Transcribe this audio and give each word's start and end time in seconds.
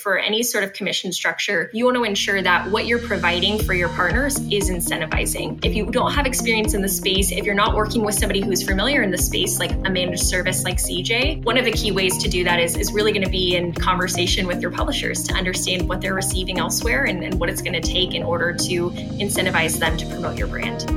for 0.00 0.18
any 0.18 0.42
sort 0.42 0.64
of 0.64 0.72
commission 0.72 1.12
structure, 1.12 1.70
you 1.72 1.84
want 1.84 1.96
to 1.96 2.04
ensure 2.04 2.40
that 2.42 2.70
what 2.70 2.86
you're 2.86 2.98
providing 2.98 3.62
for 3.62 3.74
your 3.74 3.90
partners 3.90 4.38
is 4.50 4.70
incentivizing. 4.70 5.62
If 5.64 5.74
you 5.74 5.86
don't 5.86 6.12
have 6.12 6.26
experience 6.26 6.74
in 6.74 6.82
the 6.82 6.88
space, 6.88 7.30
if 7.32 7.44
you're 7.44 7.54
not 7.54 7.74
working 7.74 8.02
with 8.02 8.14
somebody 8.14 8.40
who's 8.40 8.62
familiar 8.62 9.02
in 9.02 9.10
the 9.10 9.18
space, 9.18 9.58
like 9.58 9.72
a 9.72 9.90
managed 9.90 10.22
service 10.22 10.64
like 10.64 10.78
CJ, 10.78 11.44
one 11.44 11.58
of 11.58 11.64
the 11.64 11.72
key 11.72 11.92
ways 11.92 12.16
to 12.18 12.28
do 12.28 12.44
that 12.44 12.60
is, 12.60 12.76
is 12.76 12.92
really 12.92 13.12
going 13.12 13.24
to 13.24 13.30
be 13.30 13.56
in 13.56 13.72
conversation 13.72 14.46
with 14.46 14.62
your 14.62 14.70
publishers 14.70 15.22
to 15.24 15.34
understand 15.34 15.88
what 15.88 16.00
they're 16.00 16.14
receiving 16.14 16.58
elsewhere 16.58 17.04
and, 17.04 17.22
and 17.22 17.38
what 17.38 17.50
it's 17.50 17.62
going 17.62 17.80
to 17.80 17.80
take 17.80 18.14
in 18.14 18.22
order 18.22 18.52
to 18.52 18.90
incentivize 18.90 19.78
them 19.78 19.96
to 19.98 20.06
promote 20.06 20.38
your 20.38 20.48
brand. 20.48 20.88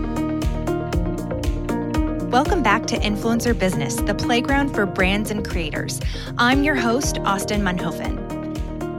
Welcome 2.32 2.64
back 2.64 2.88
to 2.88 2.98
Influencer 2.98 3.58
Business, 3.58 3.96
the 3.96 4.16
playground 4.16 4.74
for 4.74 4.88
brands 4.88 5.30
and 5.30 5.48
creators. 5.48 6.02
I'm 6.40 6.64
your 6.64 6.74
host, 6.74 7.20
Austin 7.20 7.62
Munhofen. 7.62 8.43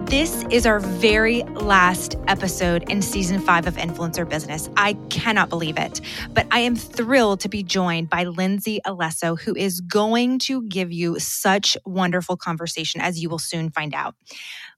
This 0.07 0.45
is 0.51 0.67
our 0.67 0.81
very 0.81 1.43
last 1.45 2.17
episode 2.29 2.89
in 2.91 3.01
season 3.01 3.41
five 3.41 3.67
of 3.67 3.77
Influencer 3.77 4.29
Business. 4.29 4.69
I 4.77 4.93
cannot 5.09 5.49
believe 5.49 5.79
it, 5.79 6.01
but 6.33 6.47
I 6.51 6.61
am 6.61 6.77
thrilled 6.77 7.41
to 7.41 7.49
be 7.49 7.63
joined 7.63 8.11
by 8.11 8.25
Lindsay 8.25 8.81
Alesso, 8.87 9.41
who 9.41 9.57
is 9.57 9.81
going 9.81 10.39
to 10.41 10.63
give 10.69 10.93
you 10.93 11.19
such 11.19 11.77
wonderful 11.87 12.37
conversation, 12.37 13.01
as 13.01 13.23
you 13.23 13.31
will 13.31 13.39
soon 13.39 13.71
find 13.71 13.95
out. 13.95 14.15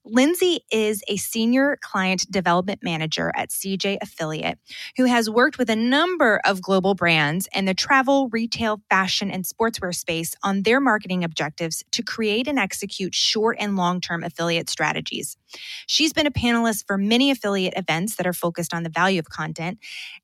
Lindsay 0.09 0.61
is 0.71 1.03
a 1.07 1.17
senior 1.17 1.77
client 1.81 2.29
development 2.31 2.79
manager 2.81 3.31
at 3.35 3.49
CJ 3.49 3.97
Affiliate 4.01 4.57
who 4.95 5.05
has 5.05 5.29
worked 5.29 5.57
with 5.57 5.69
a 5.69 5.75
number 5.75 6.39
of 6.45 6.61
global 6.61 6.95
brands 6.95 7.47
in 7.53 7.65
the 7.65 7.73
travel, 7.73 8.29
retail, 8.29 8.81
fashion, 8.89 9.29
and 9.29 9.43
sportswear 9.43 9.93
space 9.93 10.33
on 10.43 10.63
their 10.63 10.79
marketing 10.79 11.23
objectives 11.23 11.83
to 11.91 12.03
create 12.03 12.47
and 12.47 12.57
execute 12.57 13.13
short 13.13 13.57
and 13.59 13.75
long 13.75 13.99
term 13.99 14.23
affiliate 14.23 14.69
strategies. 14.69 15.35
She's 15.87 16.13
been 16.13 16.27
a 16.27 16.31
panelist 16.31 16.85
for 16.87 16.97
many 16.97 17.29
affiliate 17.29 17.73
events 17.75 18.15
that 18.15 18.27
are 18.27 18.33
focused 18.33 18.73
on 18.73 18.83
the 18.83 18.89
value 18.89 19.19
of 19.19 19.29
content 19.29 19.79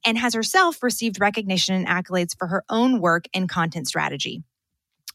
and 0.05 0.17
has 0.17 0.33
herself 0.33 0.81
received 0.81 1.19
recognition 1.19 1.75
and 1.75 1.87
accolades 1.87 2.37
for 2.37 2.47
her 2.47 2.63
own 2.69 2.99
work 3.01 3.25
in 3.33 3.47
content 3.47 3.87
strategy. 3.87 4.43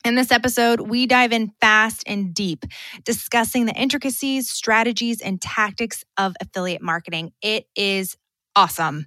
In 0.05 0.15
this 0.15 0.31
episode, 0.31 0.81
we 0.81 1.07
dive 1.07 1.33
in 1.33 1.53
fast 1.61 2.05
and 2.07 2.33
deep, 2.33 2.65
discussing 3.05 3.67
the 3.67 3.75
intricacies, 3.75 4.49
strategies, 4.49 5.21
and 5.21 5.41
tactics 5.41 6.05
of 6.17 6.35
affiliate 6.41 6.83
marketing. 6.83 7.33
It 7.43 7.67
is 7.75 8.17
awesome. 8.55 9.07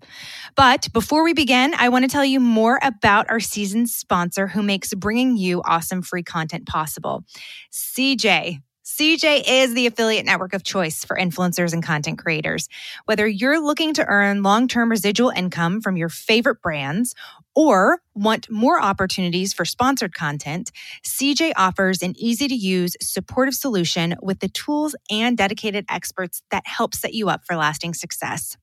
But 0.56 0.88
before 0.94 1.24
we 1.24 1.34
begin, 1.34 1.74
I 1.78 1.90
want 1.90 2.04
to 2.06 2.10
tell 2.10 2.26
you 2.26 2.40
more 2.40 2.80
about 2.82 3.30
our 3.30 3.40
season 3.40 3.88
sponsor 3.88 4.48
who 4.48 4.64
makes 4.64 4.94
bringing 4.94 5.38
you 5.38 5.62
awesome 5.66 6.02
free 6.02 6.24
content 6.24 6.68
possible 6.68 7.24
CJ. 7.72 8.62
CJ 8.84 9.44
is 9.48 9.74
the 9.74 9.88
affiliate 9.88 10.26
network 10.26 10.54
of 10.54 10.64
choice 10.64 11.06
for 11.06 11.16
influencers 11.16 11.72
and 11.72 11.84
content 11.84 12.18
creators. 12.18 12.68
Whether 13.06 13.28
you're 13.28 13.64
looking 13.64 13.94
to 13.94 14.06
earn 14.06 14.44
long 14.44 14.68
term 14.68 14.90
residual 14.90 15.30
income 15.30 15.82
from 15.82 15.98
your 15.98 16.10
favorite 16.10 16.62
brands 16.62 17.14
or 17.56 18.00
want 18.16 18.50
more 18.50 18.82
opportunities 18.82 19.54
for 19.54 19.66
sponsored 19.66 20.14
content, 20.14 20.72
CJ 21.04 21.54
offers 21.56 22.02
an 22.02 22.14
easy 22.18 22.48
to 22.48 22.56
use, 22.56 22.96
supportive 23.02 23.54
solution 23.54 24.16
with 24.22 24.40
the 24.40 24.50
tools 24.50 24.96
and 25.10 25.38
dedicated 25.38 25.86
experts 25.90 26.42
that 26.52 26.66
help 26.66 26.96
set 26.96 27.14
you 27.14 27.30
up 27.30 27.42
for 27.46 27.56
lasting 27.56 27.94
success. 27.94 28.58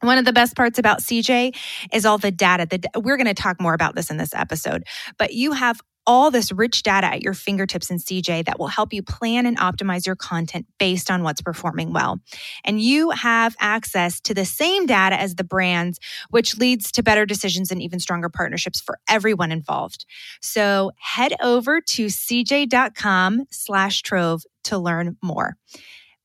One 0.00 0.18
of 0.18 0.24
the 0.24 0.32
best 0.32 0.54
parts 0.54 0.78
about 0.78 1.00
CJ 1.00 1.56
is 1.92 2.06
all 2.06 2.18
the 2.18 2.30
data 2.30 2.66
that 2.70 3.02
we're 3.02 3.16
going 3.16 3.26
to 3.26 3.34
talk 3.34 3.60
more 3.60 3.74
about 3.74 3.96
this 3.96 4.10
in 4.10 4.16
this 4.16 4.32
episode, 4.32 4.84
but 5.18 5.34
you 5.34 5.52
have 5.52 5.80
all 6.08 6.30
this 6.30 6.50
rich 6.50 6.82
data 6.82 7.06
at 7.06 7.22
your 7.22 7.34
fingertips 7.34 7.90
in 7.90 7.98
CJ 7.98 8.46
that 8.46 8.58
will 8.58 8.66
help 8.66 8.94
you 8.94 9.02
plan 9.02 9.44
and 9.44 9.58
optimize 9.58 10.06
your 10.06 10.16
content 10.16 10.66
based 10.78 11.10
on 11.10 11.22
what's 11.22 11.42
performing 11.42 11.92
well. 11.92 12.18
And 12.64 12.80
you 12.80 13.10
have 13.10 13.54
access 13.60 14.18
to 14.22 14.32
the 14.32 14.46
same 14.46 14.86
data 14.86 15.20
as 15.20 15.34
the 15.34 15.44
brands, 15.44 16.00
which 16.30 16.56
leads 16.56 16.90
to 16.92 17.02
better 17.02 17.26
decisions 17.26 17.70
and 17.70 17.82
even 17.82 18.00
stronger 18.00 18.30
partnerships 18.30 18.80
for 18.80 18.98
everyone 19.08 19.52
involved. 19.52 20.06
So 20.40 20.92
head 20.96 21.34
over 21.42 21.82
to 21.82 22.06
cj.com 22.06 23.44
slash 23.50 24.02
trove 24.02 24.44
to 24.64 24.78
learn 24.78 25.18
more. 25.22 25.56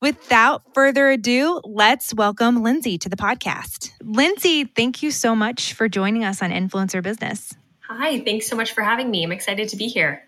Without 0.00 0.62
further 0.74 1.10
ado, 1.10 1.60
let's 1.64 2.14
welcome 2.14 2.62
Lindsay 2.62 2.98
to 2.98 3.08
the 3.08 3.16
podcast. 3.16 3.90
Lindsay, 4.02 4.64
thank 4.64 5.02
you 5.02 5.10
so 5.10 5.34
much 5.34 5.74
for 5.74 5.88
joining 5.88 6.24
us 6.24 6.42
on 6.42 6.50
Influencer 6.50 7.02
Business. 7.02 7.54
Hi, 7.88 8.20
thanks 8.20 8.46
so 8.48 8.56
much 8.56 8.72
for 8.72 8.82
having 8.82 9.10
me. 9.10 9.22
I'm 9.22 9.32
excited 9.32 9.68
to 9.68 9.76
be 9.76 9.88
here. 9.88 10.26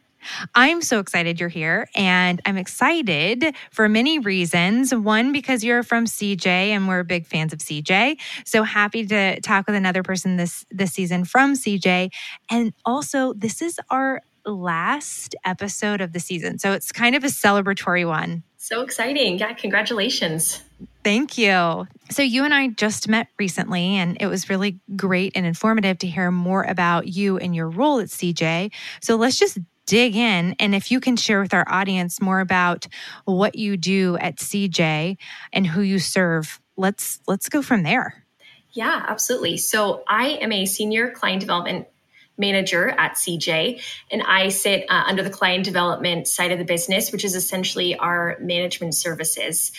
I'm 0.54 0.82
so 0.82 0.98
excited 0.98 1.40
you're 1.40 1.48
here, 1.48 1.88
and 1.94 2.40
I'm 2.44 2.58
excited 2.58 3.54
for 3.70 3.88
many 3.88 4.18
reasons. 4.18 4.94
One, 4.94 5.32
because 5.32 5.64
you're 5.64 5.82
from 5.82 6.04
CJ, 6.04 6.46
and 6.46 6.88
we're 6.88 7.02
big 7.02 7.26
fans 7.26 7.52
of 7.52 7.60
CJ. 7.60 8.18
So 8.44 8.62
happy 8.62 9.06
to 9.06 9.40
talk 9.40 9.66
with 9.66 9.76
another 9.76 10.02
person 10.02 10.36
this 10.36 10.66
this 10.70 10.92
season 10.92 11.24
from 11.24 11.54
CJ, 11.54 12.12
and 12.50 12.72
also 12.84 13.32
this 13.34 13.62
is 13.62 13.80
our 13.88 14.20
last 14.44 15.34
episode 15.44 16.00
of 16.00 16.12
the 16.12 16.20
season, 16.20 16.58
so 16.58 16.72
it's 16.72 16.92
kind 16.92 17.14
of 17.14 17.24
a 17.24 17.28
celebratory 17.28 18.06
one. 18.06 18.42
So 18.58 18.82
exciting! 18.82 19.38
Yeah, 19.38 19.52
congratulations. 19.54 20.62
Thank 21.06 21.38
you. 21.38 21.86
So, 22.10 22.22
you 22.22 22.42
and 22.42 22.52
I 22.52 22.66
just 22.66 23.06
met 23.06 23.28
recently, 23.38 23.94
and 23.94 24.16
it 24.18 24.26
was 24.26 24.50
really 24.50 24.80
great 24.96 25.36
and 25.36 25.46
informative 25.46 25.98
to 25.98 26.08
hear 26.08 26.32
more 26.32 26.64
about 26.64 27.06
you 27.06 27.38
and 27.38 27.54
your 27.54 27.70
role 27.70 28.00
at 28.00 28.08
CJ. 28.08 28.72
So, 29.00 29.14
let's 29.14 29.38
just 29.38 29.56
dig 29.86 30.16
in. 30.16 30.56
And 30.58 30.74
if 30.74 30.90
you 30.90 30.98
can 30.98 31.16
share 31.16 31.40
with 31.40 31.54
our 31.54 31.64
audience 31.68 32.20
more 32.20 32.40
about 32.40 32.88
what 33.24 33.54
you 33.54 33.76
do 33.76 34.16
at 34.16 34.38
CJ 34.38 35.16
and 35.52 35.64
who 35.64 35.80
you 35.80 36.00
serve, 36.00 36.60
let's 36.76 37.20
let's 37.28 37.48
go 37.48 37.62
from 37.62 37.84
there. 37.84 38.24
Yeah, 38.72 39.06
absolutely. 39.06 39.58
So, 39.58 40.02
I 40.08 40.30
am 40.40 40.50
a 40.50 40.66
senior 40.66 41.12
client 41.12 41.38
development 41.38 41.86
manager 42.36 42.88
at 42.88 43.14
CJ, 43.14 43.80
and 44.10 44.22
I 44.22 44.48
sit 44.48 44.86
uh, 44.90 45.04
under 45.06 45.22
the 45.22 45.30
client 45.30 45.64
development 45.64 46.26
side 46.26 46.50
of 46.50 46.58
the 46.58 46.64
business, 46.64 47.12
which 47.12 47.24
is 47.24 47.36
essentially 47.36 47.96
our 47.96 48.36
management 48.40 48.96
services. 48.96 49.70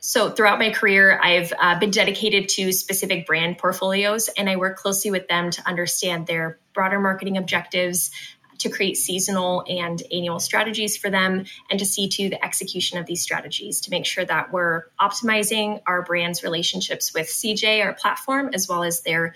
So, 0.00 0.30
throughout 0.30 0.60
my 0.60 0.70
career, 0.70 1.18
I've 1.20 1.52
uh, 1.58 1.78
been 1.78 1.90
dedicated 1.90 2.48
to 2.50 2.72
specific 2.72 3.26
brand 3.26 3.58
portfolios, 3.58 4.28
and 4.28 4.48
I 4.48 4.56
work 4.56 4.76
closely 4.76 5.10
with 5.10 5.26
them 5.26 5.50
to 5.50 5.68
understand 5.68 6.26
their 6.26 6.60
broader 6.72 7.00
marketing 7.00 7.36
objectives, 7.36 8.12
to 8.58 8.68
create 8.68 8.96
seasonal 8.96 9.64
and 9.68 10.00
annual 10.12 10.38
strategies 10.38 10.96
for 10.96 11.10
them, 11.10 11.46
and 11.68 11.80
to 11.80 11.84
see 11.84 12.08
to 12.10 12.28
the 12.28 12.44
execution 12.44 12.98
of 12.98 13.06
these 13.06 13.22
strategies 13.22 13.80
to 13.82 13.90
make 13.90 14.06
sure 14.06 14.24
that 14.24 14.52
we're 14.52 14.84
optimizing 15.00 15.80
our 15.86 16.02
brand's 16.02 16.44
relationships 16.44 17.12
with 17.12 17.26
CJ, 17.26 17.84
our 17.84 17.94
platform, 17.94 18.50
as 18.54 18.68
well 18.68 18.84
as 18.84 19.02
their 19.02 19.34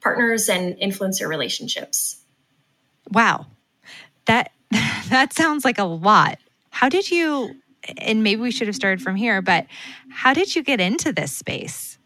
partners 0.00 0.48
and 0.48 0.76
influencer 0.78 1.28
relationships. 1.28 2.20
Wow. 3.12 3.46
That 4.26 4.50
that 4.70 5.32
sounds 5.32 5.64
like 5.64 5.78
a 5.78 5.84
lot. 5.84 6.38
How 6.70 6.88
did 6.88 7.08
you 7.08 7.54
and 7.98 8.22
maybe 8.22 8.40
we 8.40 8.50
should 8.50 8.66
have 8.66 8.76
started 8.76 9.02
from 9.02 9.16
here, 9.16 9.42
but 9.42 9.66
how 10.10 10.34
did 10.34 10.54
you 10.54 10.62
get 10.62 10.80
into 10.80 11.12
this 11.12 11.32
space? 11.32 11.98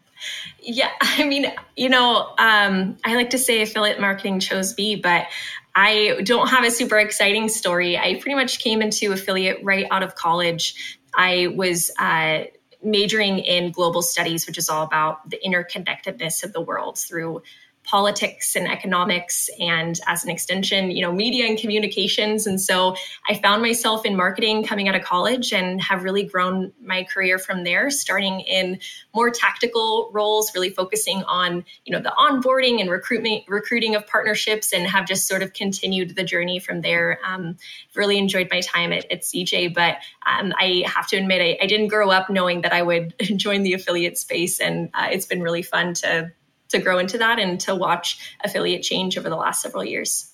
Yeah, 0.61 0.89
I 1.01 1.25
mean, 1.25 1.51
you 1.75 1.89
know, 1.89 2.33
um, 2.37 2.97
I 3.03 3.15
like 3.15 3.31
to 3.31 3.37
say 3.37 3.61
affiliate 3.61 3.99
marketing 3.99 4.39
chose 4.39 4.75
me, 4.77 4.95
but 4.95 5.27
I 5.75 6.19
don't 6.23 6.47
have 6.47 6.63
a 6.63 6.71
super 6.71 6.97
exciting 6.97 7.47
story. 7.47 7.97
I 7.97 8.15
pretty 8.15 8.35
much 8.35 8.59
came 8.59 8.81
into 8.81 9.11
affiliate 9.11 9.63
right 9.63 9.85
out 9.91 10.03
of 10.03 10.15
college. 10.15 10.99
I 11.15 11.53
was 11.55 11.91
uh, 11.99 12.45
majoring 12.83 13.39
in 13.39 13.71
global 13.71 14.01
studies, 14.01 14.47
which 14.47 14.57
is 14.57 14.69
all 14.69 14.83
about 14.83 15.29
the 15.29 15.39
interconnectedness 15.45 16.43
of 16.43 16.53
the 16.53 16.61
world 16.61 16.97
through 16.97 17.43
politics 17.89 18.55
and 18.55 18.67
economics 18.67 19.49
and 19.59 19.99
as 20.07 20.23
an 20.23 20.29
extension 20.29 20.91
you 20.91 21.01
know 21.01 21.11
media 21.11 21.45
and 21.45 21.57
communications. 21.57 22.45
And 22.45 22.59
so 22.59 22.95
i 23.27 23.33
found 23.33 23.61
myself 23.61 24.05
in 24.05 24.15
marketing 24.15 24.63
coming 24.63 24.87
out 24.87 24.95
of 24.95 25.03
college 25.03 25.51
and 25.53 25.81
have 25.81 26.03
really 26.03 26.23
grown 26.23 26.71
my 26.81 27.03
career 27.03 27.37
from 27.37 27.63
there 27.63 27.89
starting 27.89 28.41
in 28.41 28.79
more 29.13 29.29
tactical 29.29 30.09
roles 30.13 30.53
really 30.53 30.69
focusing 30.69 31.23
on 31.23 31.63
you 31.85 31.93
know 31.93 32.01
the 32.01 32.13
onboarding 32.17 32.79
and 32.79 32.89
recruitment 32.89 33.43
recruiting 33.47 33.95
of 33.95 34.05
partnerships 34.07 34.73
and 34.73 34.87
have 34.87 35.07
just 35.07 35.27
sort 35.27 35.41
of 35.41 35.53
continued 35.53 36.15
the 36.15 36.23
journey 36.23 36.59
from 36.59 36.81
there. 36.81 37.19
Um, 37.25 37.57
really 37.95 38.17
enjoyed 38.17 38.47
my 38.51 38.61
time 38.61 38.93
at, 38.93 39.11
at 39.11 39.21
cj 39.21 39.73
but 39.73 39.97
um, 40.25 40.53
i 40.57 40.83
have 40.85 41.07
to 41.07 41.17
admit 41.17 41.41
I, 41.41 41.63
I, 41.63 41.67
didn't 41.67 41.87
grow 41.87 42.09
up 42.11 42.29
knowing 42.29 42.61
that 42.61 42.71
i 42.71 42.81
would 42.81 43.13
join 43.37 43.63
the 43.63 43.73
affiliate 43.73 44.17
space. 44.17 44.59
And 44.59 44.89
uh, 44.93 45.07
it's 45.11 45.25
been 45.25 45.41
really 45.41 45.61
fun 45.61 45.93
to 45.95 46.31
to 46.69 46.79
grow 46.79 46.99
into 46.99 47.17
that 47.17 47.39
and 47.39 47.59
to 47.61 47.75
watch 47.75 48.35
affiliate 48.43 48.83
change 48.83 49.17
over 49.17 49.29
the 49.29 49.35
last 49.35 49.61
several 49.61 49.83
years. 49.83 50.33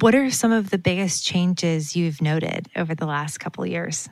What 0.00 0.14
are 0.14 0.30
some 0.30 0.52
of 0.52 0.70
the 0.70 0.78
biggest 0.78 1.24
changes 1.24 1.94
you've 1.94 2.22
noted 2.22 2.68
over 2.76 2.94
the 2.94 3.06
last 3.06 3.38
couple 3.38 3.66
years? 3.66 4.08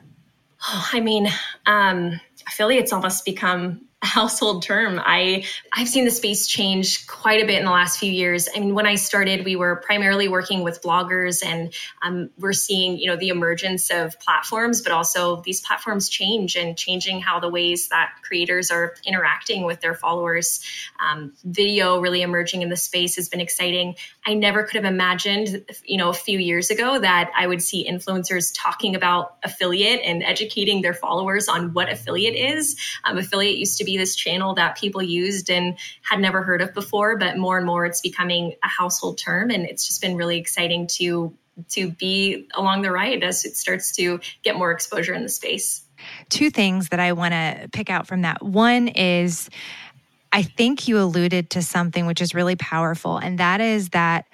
Oh, 0.67 0.89
I 0.93 0.99
mean, 0.99 1.27
um, 1.65 2.19
affiliates 2.47 2.93
almost 2.93 3.25
become 3.25 3.81
household 4.01 4.63
term. 4.63 4.99
I 5.03 5.43
I've 5.73 5.89
seen 5.89 6.05
the 6.05 6.11
space 6.11 6.47
change 6.47 7.05
quite 7.07 7.43
a 7.43 7.45
bit 7.45 7.59
in 7.59 7.65
the 7.65 7.71
last 7.71 7.99
few 7.99 8.11
years. 8.11 8.47
I 8.55 8.59
mean, 8.59 8.73
when 8.73 8.85
I 8.85 8.95
started, 8.95 9.43
we 9.43 9.57
were 9.57 9.75
primarily 9.77 10.29
working 10.29 10.63
with 10.63 10.81
bloggers, 10.81 11.45
and 11.45 11.73
um, 12.01 12.29
we're 12.37 12.53
seeing 12.53 12.97
you 12.97 13.07
know 13.07 13.17
the 13.17 13.29
emergence 13.29 13.91
of 13.91 14.17
platforms, 14.19 14.81
but 14.81 14.93
also 14.93 15.41
these 15.41 15.61
platforms 15.61 16.07
change 16.07 16.55
and 16.55 16.77
changing 16.77 17.19
how 17.19 17.39
the 17.39 17.49
ways 17.49 17.89
that 17.89 18.11
creators 18.23 18.71
are 18.71 18.95
interacting 19.05 19.65
with 19.65 19.81
their 19.81 19.93
followers. 19.93 20.61
Um, 21.05 21.33
video 21.43 21.99
really 21.99 22.21
emerging 22.21 22.61
in 22.61 22.69
the 22.69 22.77
space 22.77 23.17
has 23.17 23.27
been 23.27 23.41
exciting. 23.41 23.95
I 24.25 24.33
never 24.33 24.63
could 24.63 24.75
have 24.75 24.91
imagined, 24.91 25.65
you 25.83 25.97
know, 25.97 26.09
a 26.09 26.13
few 26.13 26.39
years 26.39 26.69
ago 26.69 26.99
that 26.99 27.31
I 27.35 27.47
would 27.47 27.61
see 27.61 27.89
influencers 27.89 28.53
talking 28.55 28.95
about 28.95 29.37
affiliate 29.43 30.01
and 30.03 30.23
educating 30.23 30.81
their 30.81 30.93
followers 30.93 31.47
on 31.47 31.73
what 31.73 31.91
affiliate 31.91 32.35
is. 32.35 32.77
Um, 33.03 33.17
affiliate 33.17 33.57
used 33.57 33.77
to 33.79 33.83
be 33.83 33.88
this 33.97 34.15
channel 34.15 34.53
that 34.55 34.77
people 34.77 35.01
used 35.01 35.49
and 35.49 35.77
had 36.01 36.19
never 36.19 36.41
heard 36.41 36.61
of 36.61 36.73
before, 36.73 37.17
but 37.17 37.37
more 37.37 37.57
and 37.57 37.65
more 37.65 37.85
it's 37.85 38.01
becoming 38.01 38.55
a 38.63 38.67
household 38.67 39.17
term. 39.17 39.49
And 39.49 39.65
it's 39.65 39.87
just 39.87 40.01
been 40.01 40.15
really 40.15 40.37
exciting 40.37 40.87
to 40.97 41.35
to 41.69 41.91
be 41.91 42.47
along 42.55 42.83
the 42.83 42.91
ride 42.91 43.21
as 43.21 43.43
it 43.43 43.55
starts 43.57 43.91
to 43.93 44.19
get 44.43 44.55
more 44.55 44.71
exposure 44.71 45.13
in 45.13 45.23
the 45.23 45.29
space. 45.29 45.83
Two 46.29 46.49
things 46.49 46.89
that 46.89 47.01
I 47.01 47.11
want 47.11 47.33
to 47.33 47.69
pick 47.73 47.89
out 47.89 48.07
from 48.07 48.21
that. 48.21 48.41
One 48.41 48.87
is 48.87 49.49
I 50.31 50.43
think 50.43 50.87
you 50.87 50.99
alluded 50.99 51.49
to 51.51 51.61
something 51.61 52.05
which 52.05 52.21
is 52.21 52.35
really 52.35 52.55
powerful, 52.55 53.17
and 53.17 53.39
that 53.39 53.61
is 53.61 53.89
that 53.89 54.25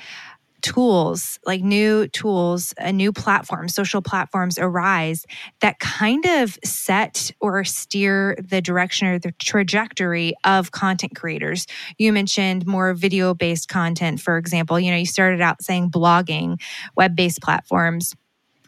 tools, 0.65 1.39
like 1.45 1.61
new 1.61 2.07
tools, 2.07 2.73
a 2.79 2.91
new 2.91 3.13
platform, 3.13 3.69
social 3.69 4.01
platforms 4.01 4.57
arise 4.57 5.27
that 5.61 5.77
kind 5.77 6.25
of 6.25 6.57
set 6.65 7.29
or 7.39 7.63
steer 7.63 8.35
the 8.43 8.61
direction 8.61 9.07
or 9.07 9.19
the 9.19 9.31
trajectory 9.33 10.33
of 10.43 10.71
content 10.71 11.15
creators. 11.15 11.67
You 11.99 12.11
mentioned 12.11 12.65
more 12.65 12.95
video 12.95 13.35
based 13.35 13.69
content, 13.69 14.19
for 14.19 14.39
example. 14.39 14.79
You 14.79 14.89
know, 14.89 14.97
you 14.97 15.05
started 15.05 15.39
out 15.39 15.61
saying 15.61 15.91
blogging, 15.91 16.59
web 16.95 17.15
based 17.15 17.43
platforms. 17.43 18.15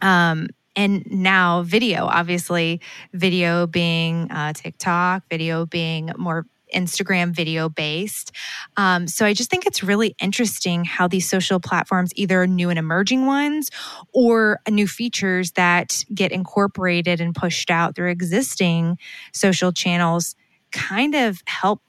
Um, 0.00 0.46
and 0.76 1.04
now 1.10 1.62
video 1.62 2.06
obviously 2.06 2.80
video 3.12 3.66
being 3.66 4.30
uh, 4.30 4.52
tiktok 4.52 5.24
video 5.28 5.66
being 5.66 6.12
more 6.16 6.46
Instagram 6.74 7.32
video 7.32 7.68
based. 7.68 8.32
Um, 8.76 9.06
so 9.06 9.24
I 9.24 9.34
just 9.34 9.50
think 9.50 9.66
it's 9.66 9.82
really 9.82 10.14
interesting 10.20 10.84
how 10.84 11.08
these 11.08 11.28
social 11.28 11.60
platforms, 11.60 12.12
either 12.16 12.46
new 12.46 12.70
and 12.70 12.78
emerging 12.78 13.26
ones 13.26 13.70
or 14.12 14.60
new 14.68 14.86
features 14.86 15.52
that 15.52 16.04
get 16.14 16.32
incorporated 16.32 17.20
and 17.20 17.34
pushed 17.34 17.70
out 17.70 17.94
through 17.94 18.10
existing 18.10 18.98
social 19.32 19.72
channels, 19.72 20.34
kind 20.72 21.14
of 21.14 21.40
help 21.46 21.80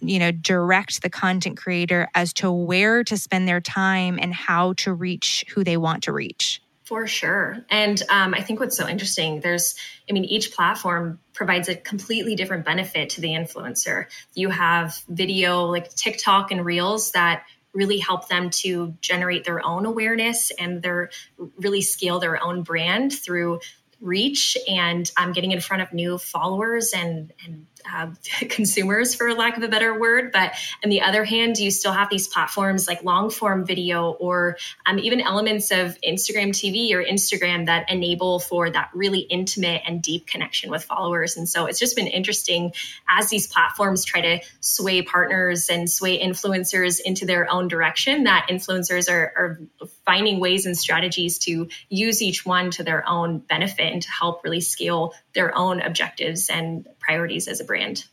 you 0.00 0.18
know 0.18 0.32
direct 0.32 1.02
the 1.02 1.10
content 1.10 1.56
creator 1.56 2.08
as 2.14 2.32
to 2.32 2.50
where 2.50 3.04
to 3.04 3.16
spend 3.16 3.46
their 3.46 3.60
time 3.60 4.18
and 4.20 4.34
how 4.34 4.72
to 4.74 4.92
reach 4.92 5.44
who 5.54 5.62
they 5.62 5.76
want 5.76 6.02
to 6.02 6.12
reach 6.12 6.61
for 6.92 7.06
sure. 7.06 7.64
And 7.70 8.02
um, 8.10 8.34
I 8.34 8.42
think 8.42 8.60
what's 8.60 8.76
so 8.76 8.86
interesting, 8.86 9.40
there's, 9.40 9.76
I 10.10 10.12
mean, 10.12 10.26
each 10.26 10.52
platform 10.52 11.20
provides 11.32 11.70
a 11.70 11.74
completely 11.74 12.34
different 12.34 12.66
benefit 12.66 13.08
to 13.10 13.22
the 13.22 13.28
influencer. 13.28 14.08
You 14.34 14.50
have 14.50 15.02
video 15.08 15.62
like 15.62 15.88
TikTok 15.94 16.50
and 16.50 16.62
Reels 16.66 17.12
that 17.12 17.44
really 17.72 17.98
help 17.98 18.28
them 18.28 18.50
to 18.50 18.94
generate 19.00 19.46
their 19.46 19.64
own 19.64 19.86
awareness 19.86 20.52
and 20.58 20.82
their 20.82 21.08
really 21.56 21.80
scale 21.80 22.18
their 22.18 22.44
own 22.44 22.62
brand 22.62 23.14
through 23.14 23.60
reach 24.02 24.58
and 24.68 25.10
um, 25.16 25.32
getting 25.32 25.52
in 25.52 25.62
front 25.62 25.82
of 25.82 25.94
new 25.94 26.18
followers 26.18 26.92
and, 26.94 27.32
and 27.46 27.66
uh, 27.90 28.08
consumers, 28.48 29.14
for 29.14 29.32
lack 29.34 29.56
of 29.56 29.62
a 29.62 29.68
better 29.68 29.98
word. 29.98 30.32
But 30.32 30.54
on 30.84 30.90
the 30.90 31.02
other 31.02 31.24
hand, 31.24 31.58
you 31.58 31.70
still 31.70 31.92
have 31.92 32.08
these 32.10 32.28
platforms 32.28 32.86
like 32.86 33.02
long 33.04 33.30
form 33.30 33.64
video 33.64 34.10
or 34.10 34.56
um, 34.86 34.98
even 34.98 35.20
elements 35.20 35.70
of 35.70 35.98
Instagram 36.06 36.50
TV 36.50 36.92
or 36.92 37.02
Instagram 37.02 37.66
that 37.66 37.90
enable 37.90 38.38
for 38.38 38.70
that 38.70 38.90
really 38.94 39.20
intimate 39.20 39.82
and 39.86 40.02
deep 40.02 40.26
connection 40.26 40.70
with 40.70 40.84
followers. 40.84 41.36
And 41.36 41.48
so 41.48 41.66
it's 41.66 41.78
just 41.78 41.96
been 41.96 42.06
interesting 42.06 42.72
as 43.08 43.28
these 43.28 43.46
platforms 43.46 44.04
try 44.04 44.20
to 44.20 44.40
sway 44.60 45.02
partners 45.02 45.68
and 45.68 45.90
sway 45.90 46.22
influencers 46.22 47.00
into 47.00 47.26
their 47.26 47.50
own 47.50 47.68
direction, 47.68 48.24
that 48.24 48.46
influencers 48.50 49.10
are, 49.10 49.32
are 49.36 49.88
finding 50.04 50.40
ways 50.40 50.66
and 50.66 50.76
strategies 50.76 51.38
to 51.38 51.68
use 51.88 52.22
each 52.22 52.44
one 52.44 52.70
to 52.72 52.82
their 52.82 53.08
own 53.08 53.38
benefit 53.38 53.92
and 53.92 54.02
to 54.02 54.10
help 54.10 54.44
really 54.44 54.60
scale 54.60 55.14
their 55.34 55.56
own 55.56 55.80
objectives 55.80 56.50
and 56.50 56.86
priorities 57.02 57.48
as 57.48 57.60
a 57.60 57.64
brand. 57.64 58.04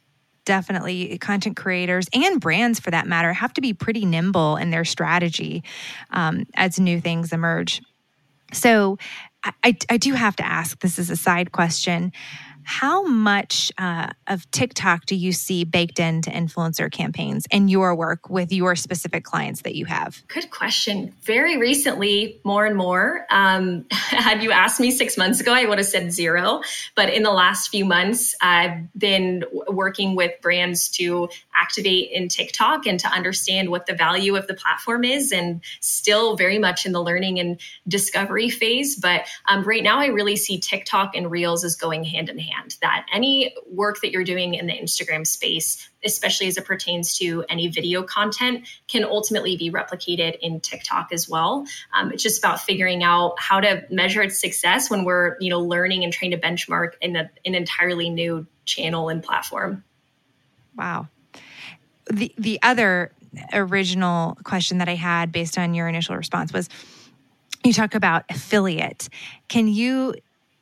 Definitely. 0.45 1.17
Content 1.19 1.55
creators 1.57 2.07
and 2.13 2.41
brands 2.41 2.79
for 2.79 2.91
that 2.91 3.07
matter 3.07 3.33
have 3.33 3.53
to 3.53 3.61
be 3.61 3.73
pretty 3.73 4.05
nimble 4.05 4.57
in 4.57 4.71
their 4.71 4.85
strategy 4.85 5.63
um, 6.11 6.45
as 6.55 6.79
new 6.79 6.99
things 6.99 7.31
emerge. 7.31 7.81
So 8.51 8.97
I, 9.43 9.77
I, 9.89 9.97
do 9.97 10.13
have 10.13 10.35
to 10.37 10.45
ask 10.45 10.79
this 10.79 10.97
is 10.97 11.09
a 11.09 11.15
side 11.15 11.51
question 11.51 12.11
how 12.69 13.01
much 13.01 13.71
uh, 13.79 14.09
of 14.27 14.49
TikTok 14.51 15.07
do 15.07 15.15
you 15.15 15.31
see 15.31 15.63
baked 15.63 15.97
into 15.97 16.29
influencer 16.29 16.91
campaigns 16.91 17.47
and 17.49 17.67
your 17.67 17.95
work 17.95 18.29
with 18.29 18.51
your 18.51 18.75
specific 18.75 19.23
clients 19.23 19.63
that 19.63 19.73
you 19.73 19.85
have? 19.85 20.21
Good 20.27 20.51
question. 20.51 21.15
Very 21.23 21.57
recently, 21.57 22.39
more 22.43 22.67
and 22.67 22.77
more. 22.77 23.25
Um, 23.31 23.87
had 23.91 24.43
you 24.43 24.51
asked 24.51 24.79
me 24.79 24.91
six 24.91 25.17
months 25.17 25.39
ago, 25.39 25.51
I 25.51 25.65
would 25.65 25.79
have 25.79 25.87
said 25.87 26.13
zero. 26.13 26.61
But 26.93 27.11
in 27.11 27.23
the 27.23 27.31
last 27.31 27.69
few 27.69 27.85
months, 27.85 28.35
I've 28.39 28.93
been 28.93 29.45
working 29.67 30.15
with 30.15 30.39
brands 30.39 30.89
to 30.89 31.29
activate 31.55 32.11
in 32.11 32.29
TikTok 32.29 32.85
and 32.85 32.99
to 32.99 33.07
understand 33.07 33.69
what 33.69 33.87
the 33.87 33.95
value 33.95 34.35
of 34.35 34.45
the 34.45 34.53
platform 34.53 35.03
is, 35.03 35.31
and 35.31 35.61
still 35.79 36.37
very 36.37 36.59
much 36.59 36.85
in 36.85 36.91
the 36.91 37.01
learning 37.01 37.39
and 37.39 37.59
discovery 37.87 38.51
phase. 38.51 38.95
But 38.95 39.25
um, 39.47 39.63
right 39.63 39.81
now, 39.81 39.97
I 39.97 40.07
really 40.07 40.35
see 40.35 40.59
TikTok 40.59 41.15
and 41.15 41.31
Reels 41.31 41.63
as 41.63 41.75
going 41.75 42.03
hand 42.03 42.29
in 42.29 42.37
hand 42.37 42.58
that 42.81 43.05
any 43.13 43.53
work 43.71 44.01
that 44.01 44.11
you're 44.11 44.23
doing 44.23 44.53
in 44.53 44.67
the 44.67 44.73
Instagram 44.73 45.25
space, 45.25 45.89
especially 46.03 46.47
as 46.47 46.57
it 46.57 46.65
pertains 46.65 47.17
to 47.17 47.43
any 47.49 47.67
video 47.67 48.03
content, 48.03 48.67
can 48.87 49.03
ultimately 49.03 49.57
be 49.57 49.71
replicated 49.71 50.37
in 50.41 50.59
TikTok 50.59 51.09
as 51.11 51.27
well. 51.27 51.65
Um, 51.93 52.11
it's 52.11 52.23
just 52.23 52.39
about 52.39 52.59
figuring 52.59 53.03
out 53.03 53.35
how 53.37 53.59
to 53.59 53.83
measure 53.89 54.21
its 54.21 54.39
success 54.39 54.89
when 54.89 55.03
we're, 55.03 55.37
you 55.39 55.49
know, 55.49 55.59
learning 55.59 56.03
and 56.03 56.13
trying 56.13 56.31
to 56.31 56.37
benchmark 56.37 56.91
in 57.01 57.15
a, 57.15 57.29
an 57.45 57.55
entirely 57.55 58.09
new 58.09 58.45
channel 58.65 59.09
and 59.09 59.23
platform. 59.23 59.83
Wow. 60.75 61.07
The 62.11 62.33
the 62.37 62.59
other 62.63 63.11
original 63.53 64.37
question 64.43 64.79
that 64.79 64.89
I 64.89 64.95
had 64.95 65.31
based 65.31 65.57
on 65.57 65.73
your 65.73 65.87
initial 65.87 66.15
response 66.15 66.51
was 66.53 66.69
you 67.63 67.73
talk 67.73 67.93
about 67.93 68.23
affiliate. 68.29 69.09
Can 69.49 69.67
you 69.67 70.15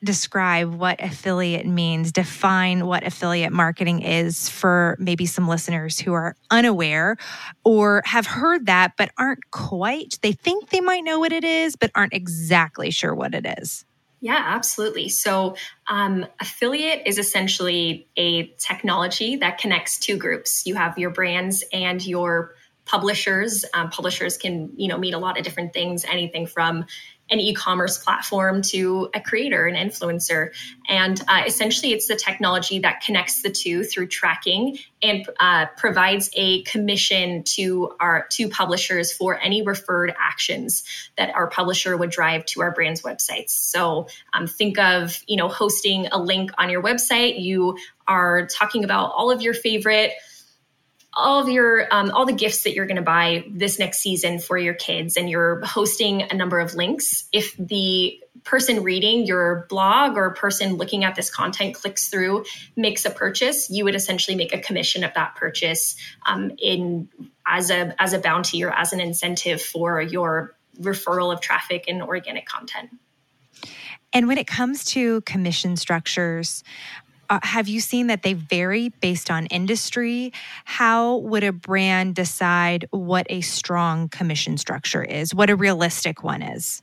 describe 0.08 0.74
what 0.74 1.04
affiliate 1.04 1.68
means, 1.68 2.12
define 2.12 2.88
what 2.88 3.06
affiliate 3.06 3.52
marketing 3.52 4.02
is 4.02 4.48
for 4.50 4.96
maybe 5.00 5.26
some 5.26 5.48
listeners 5.48 6.00
who 6.00 6.14
are 6.14 6.36
unaware 6.50 7.18
or 7.66 8.02
have 8.06 8.26
heard 8.26 8.66
that 8.66 8.94
but 8.98 9.12
aren't 9.18 9.52
quite, 9.52 10.18
they 10.24 10.32
think 10.32 10.70
they 10.70 10.82
might 10.82 11.04
know 11.04 11.20
what 11.20 11.34
it 11.34 11.44
is, 11.44 11.76
but 11.76 11.92
aren't 11.94 12.14
exactly 12.14 12.90
sure 12.90 13.14
what 13.14 13.36
it 13.36 13.46
is. 13.60 13.86
Yeah, 14.22 14.42
absolutely. 14.44 15.10
So, 15.10 15.56
um, 15.88 16.26
affiliate 16.40 17.04
is 17.06 17.20
essentially 17.20 18.08
a 18.16 18.48
technology 18.58 19.36
that 19.36 19.60
connects 19.60 20.00
two 20.00 20.18
groups. 20.18 20.66
You 20.66 20.74
have 20.74 20.98
your 20.98 21.12
brands 21.12 21.64
and 21.72 22.04
your 22.04 22.56
publishers. 22.86 23.64
Um, 23.74 23.90
publishers 23.90 24.38
can, 24.38 24.72
you 24.76 24.88
know, 24.88 24.98
mean 24.98 25.14
a 25.14 25.20
lot 25.20 25.38
of 25.38 25.44
different 25.44 25.74
things, 25.74 26.04
anything 26.06 26.48
from 26.48 26.86
an 27.30 27.40
e-commerce 27.40 27.98
platform 27.98 28.62
to 28.62 29.10
a 29.14 29.20
creator, 29.20 29.66
an 29.68 29.76
influencer, 29.76 30.50
and 30.88 31.22
uh, 31.28 31.44
essentially 31.46 31.92
it's 31.92 32.08
the 32.08 32.16
technology 32.16 32.80
that 32.80 33.02
connects 33.02 33.42
the 33.42 33.50
two 33.50 33.84
through 33.84 34.08
tracking 34.08 34.78
and 35.04 35.28
uh, 35.40 35.66
provides 35.78 36.30
a 36.34 36.64
commission 36.64 37.44
to 37.44 37.94
our 38.00 38.28
to 38.32 38.50
publishers 38.50 39.12
for 39.12 39.40
any 39.40 39.62
referred 39.62 40.14
actions 40.20 40.84
that 41.18 41.34
our 41.36 41.48
publisher 41.48 41.96
would 41.96 42.10
drive 42.10 42.46
to 42.46 42.62
our 42.62 42.72
brand's 42.72 43.02
websites. 43.02 43.50
So 43.50 44.08
um, 44.34 44.48
think 44.48 44.80
of 44.80 45.24
you 45.28 45.38
know 45.38 45.48
hosting 45.48 46.08
a 46.08 46.20
link 46.20 46.52
on 46.58 46.70
your 46.70 46.82
website. 46.82 47.42
You 47.42 47.78
are 48.08 48.48
talking 48.48 48.84
about 48.84 49.12
all 49.12 49.32
of 49.32 49.42
your 49.42 49.54
favorite 49.54 50.14
all 51.18 51.40
of 51.40 51.50
your 51.50 51.88
um, 51.92 52.12
all 52.12 52.26
the 52.26 52.34
gifts 52.34 52.64
that 52.64 52.74
you're 52.74 52.86
going 52.86 52.98
to 52.98 53.02
buy 53.02 53.44
this 53.50 53.80
next 53.80 54.00
season 54.00 54.38
for 54.40 54.58
your 54.58 54.76
kids 54.76 55.18
and 55.18 55.30
you're 55.30 55.66
hosting 55.66 56.22
a 56.22 56.34
number 56.36 56.60
of 56.60 56.76
links. 56.76 57.28
If 57.34 57.58
the 57.58 58.20
person 58.44 58.84
reading 58.84 59.26
your 59.26 59.66
blog 59.68 60.16
or 60.16 60.30
person 60.34 60.76
looking 60.76 61.04
at 61.04 61.16
this 61.16 61.30
content 61.30 61.76
clicks 61.76 62.08
through 62.08 62.46
makes 62.78 63.04
a 63.04 63.10
purchase 63.10 63.70
you 63.70 63.84
would 63.84 63.96
essentially 63.96 64.38
make 64.38 64.54
a 64.54 64.60
commission 64.60 65.04
of 65.04 65.14
that 65.16 65.36
purchase 65.36 65.98
um, 66.26 66.52
in 66.58 67.10
as 67.46 67.72
a 67.72 67.94
as 68.02 68.14
a 68.14 68.20
bounty 68.20 68.64
or 68.64 68.72
as 68.72 68.94
an 68.94 69.02
incentive 69.02 69.62
for 69.62 70.00
your 70.02 70.56
referral 70.80 71.34
of 71.34 71.42
traffic 71.42 71.86
and 71.88 72.04
organic 72.04 72.46
content. 72.46 72.92
And 74.14 74.28
when 74.28 74.38
it 74.38 74.48
comes 74.48 74.86
to 74.86 75.22
commission 75.22 75.76
structures 75.76 76.64
uh, 77.30 77.40
have 77.44 77.68
you 77.68 77.80
seen 77.80 78.08
that 78.08 78.24
they 78.24 78.34
vary 78.34 78.90
based 78.90 79.30
on 79.30 79.46
industry? 79.48 80.34
How 80.66 81.18
would 81.18 81.44
a 81.44 81.52
brand 81.52 82.16
decide 82.16 82.88
what 82.92 83.28
a 83.30 83.42
strong 83.42 84.10
commission 84.10 84.58
structure 84.58 85.04
is, 85.04 85.34
what 85.34 85.50
a 85.50 85.56
realistic 85.56 86.24
one 86.24 86.42
is? 86.42 86.82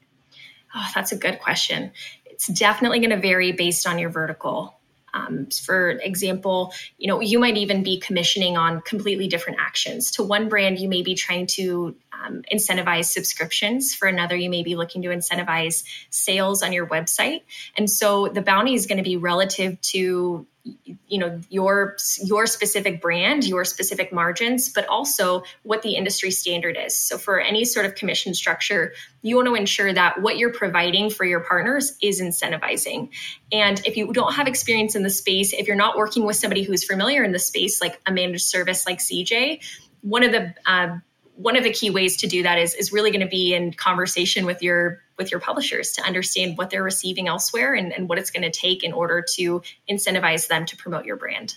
Oh, 0.74 0.86
that's 0.94 1.12
a 1.12 1.16
good 1.16 1.40
question. 1.40 1.92
It's 2.26 2.48
definitely 2.48 2.98
going 2.98 3.10
to 3.10 3.20
vary 3.20 3.52
based 3.52 3.86
on 3.86 3.98
your 3.98 4.10
vertical. 4.10 4.78
Um, 5.14 5.46
for 5.46 5.90
example, 5.90 6.74
you 6.98 7.06
know, 7.06 7.20
you 7.20 7.38
might 7.38 7.56
even 7.56 7.82
be 7.82 8.00
commissioning 8.00 8.56
on 8.56 8.80
completely 8.82 9.28
different 9.28 9.58
actions. 9.60 10.10
To 10.12 10.24
one 10.24 10.48
brand, 10.48 10.78
you 10.78 10.88
may 10.88 11.02
be 11.02 11.14
trying 11.14 11.46
to 11.58 11.94
um, 12.12 12.42
incentivize 12.52 13.06
subscriptions. 13.06 13.94
For 13.94 14.08
another, 14.08 14.36
you 14.36 14.50
may 14.50 14.62
be 14.62 14.74
looking 14.74 15.02
to 15.02 15.08
incentivize 15.08 15.84
sales 16.10 16.62
on 16.62 16.72
your 16.72 16.86
website. 16.86 17.42
And 17.76 17.88
so 17.88 18.28
the 18.28 18.42
bounty 18.42 18.74
is 18.74 18.86
going 18.86 18.98
to 18.98 19.04
be 19.04 19.16
relative 19.16 19.80
to 19.92 20.46
you 20.64 21.18
know 21.18 21.40
your 21.50 21.96
your 22.22 22.46
specific 22.46 23.02
brand 23.02 23.44
your 23.44 23.64
specific 23.64 24.12
margins 24.12 24.70
but 24.70 24.86
also 24.86 25.42
what 25.62 25.82
the 25.82 25.94
industry 25.94 26.30
standard 26.30 26.76
is. 26.80 26.96
So 26.96 27.18
for 27.18 27.38
any 27.38 27.64
sort 27.64 27.86
of 27.86 27.94
commission 27.94 28.34
structure 28.34 28.94
you 29.22 29.36
want 29.36 29.48
to 29.48 29.54
ensure 29.54 29.92
that 29.92 30.22
what 30.22 30.38
you're 30.38 30.52
providing 30.52 31.10
for 31.10 31.24
your 31.24 31.40
partners 31.40 31.96
is 32.02 32.20
incentivizing. 32.20 33.10
And 33.52 33.80
if 33.86 33.96
you 33.96 34.12
don't 34.12 34.34
have 34.34 34.48
experience 34.48 34.94
in 34.94 35.02
the 35.02 35.10
space 35.10 35.52
if 35.52 35.66
you're 35.66 35.76
not 35.76 35.96
working 35.96 36.24
with 36.24 36.36
somebody 36.36 36.62
who's 36.62 36.84
familiar 36.84 37.22
in 37.24 37.32
the 37.32 37.38
space 37.38 37.80
like 37.80 38.00
a 38.06 38.12
managed 38.12 38.44
service 38.44 38.86
like 38.86 38.98
cj 38.98 39.60
one 40.00 40.22
of 40.22 40.32
the 40.32 40.54
uh, 40.66 40.98
one 41.36 41.56
of 41.56 41.64
the 41.64 41.72
key 41.72 41.90
ways 41.90 42.16
to 42.18 42.26
do 42.26 42.42
that 42.42 42.58
is 42.58 42.74
is 42.74 42.92
really 42.92 43.10
going 43.10 43.20
to 43.20 43.26
be 43.26 43.54
in 43.54 43.72
conversation 43.72 44.46
with 44.46 44.62
your 44.62 45.02
with 45.18 45.30
your 45.30 45.40
publishers 45.40 45.92
to 45.92 46.02
understand 46.02 46.58
what 46.58 46.70
they're 46.70 46.82
receiving 46.82 47.28
elsewhere 47.28 47.74
and, 47.74 47.92
and 47.92 48.08
what 48.08 48.18
it's 48.18 48.30
going 48.30 48.42
to 48.42 48.50
take 48.50 48.82
in 48.82 48.92
order 48.92 49.24
to 49.34 49.62
incentivize 49.90 50.48
them 50.48 50.66
to 50.66 50.76
promote 50.76 51.04
your 51.04 51.16
brand. 51.16 51.54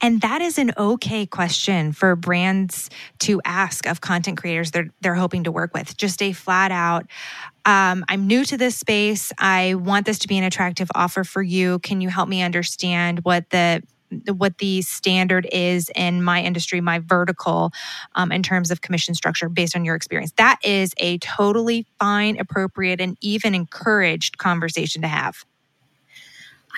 And 0.00 0.20
that 0.20 0.42
is 0.42 0.58
an 0.58 0.72
okay 0.76 1.24
question 1.24 1.92
for 1.92 2.14
brands 2.16 2.90
to 3.20 3.40
ask 3.44 3.86
of 3.86 4.00
content 4.02 4.36
creators 4.36 4.70
they're 4.70 4.90
they're 5.00 5.14
hoping 5.14 5.44
to 5.44 5.52
work 5.52 5.72
with. 5.72 5.96
Just 5.96 6.20
a 6.20 6.32
flat 6.32 6.70
out, 6.70 7.06
um, 7.64 8.04
I'm 8.08 8.26
new 8.26 8.44
to 8.44 8.58
this 8.58 8.76
space. 8.76 9.32
I 9.38 9.74
want 9.74 10.04
this 10.04 10.18
to 10.20 10.28
be 10.28 10.36
an 10.36 10.44
attractive 10.44 10.90
offer 10.94 11.24
for 11.24 11.42
you. 11.42 11.78
Can 11.78 12.02
you 12.02 12.10
help 12.10 12.28
me 12.28 12.42
understand 12.42 13.20
what 13.24 13.48
the 13.50 13.82
what 14.28 14.58
the 14.58 14.82
standard 14.82 15.46
is 15.52 15.90
in 15.94 16.22
my 16.22 16.42
industry, 16.42 16.80
my 16.80 16.98
vertical, 17.00 17.72
um, 18.14 18.32
in 18.32 18.42
terms 18.42 18.70
of 18.70 18.80
commission 18.80 19.14
structure 19.14 19.48
based 19.48 19.76
on 19.76 19.84
your 19.84 19.94
experience. 19.94 20.32
That 20.36 20.58
is 20.64 20.92
a 20.98 21.18
totally 21.18 21.86
fine, 21.98 22.38
appropriate, 22.38 23.00
and 23.00 23.16
even 23.20 23.54
encouraged 23.54 24.38
conversation 24.38 25.02
to 25.02 25.08
have. 25.08 25.44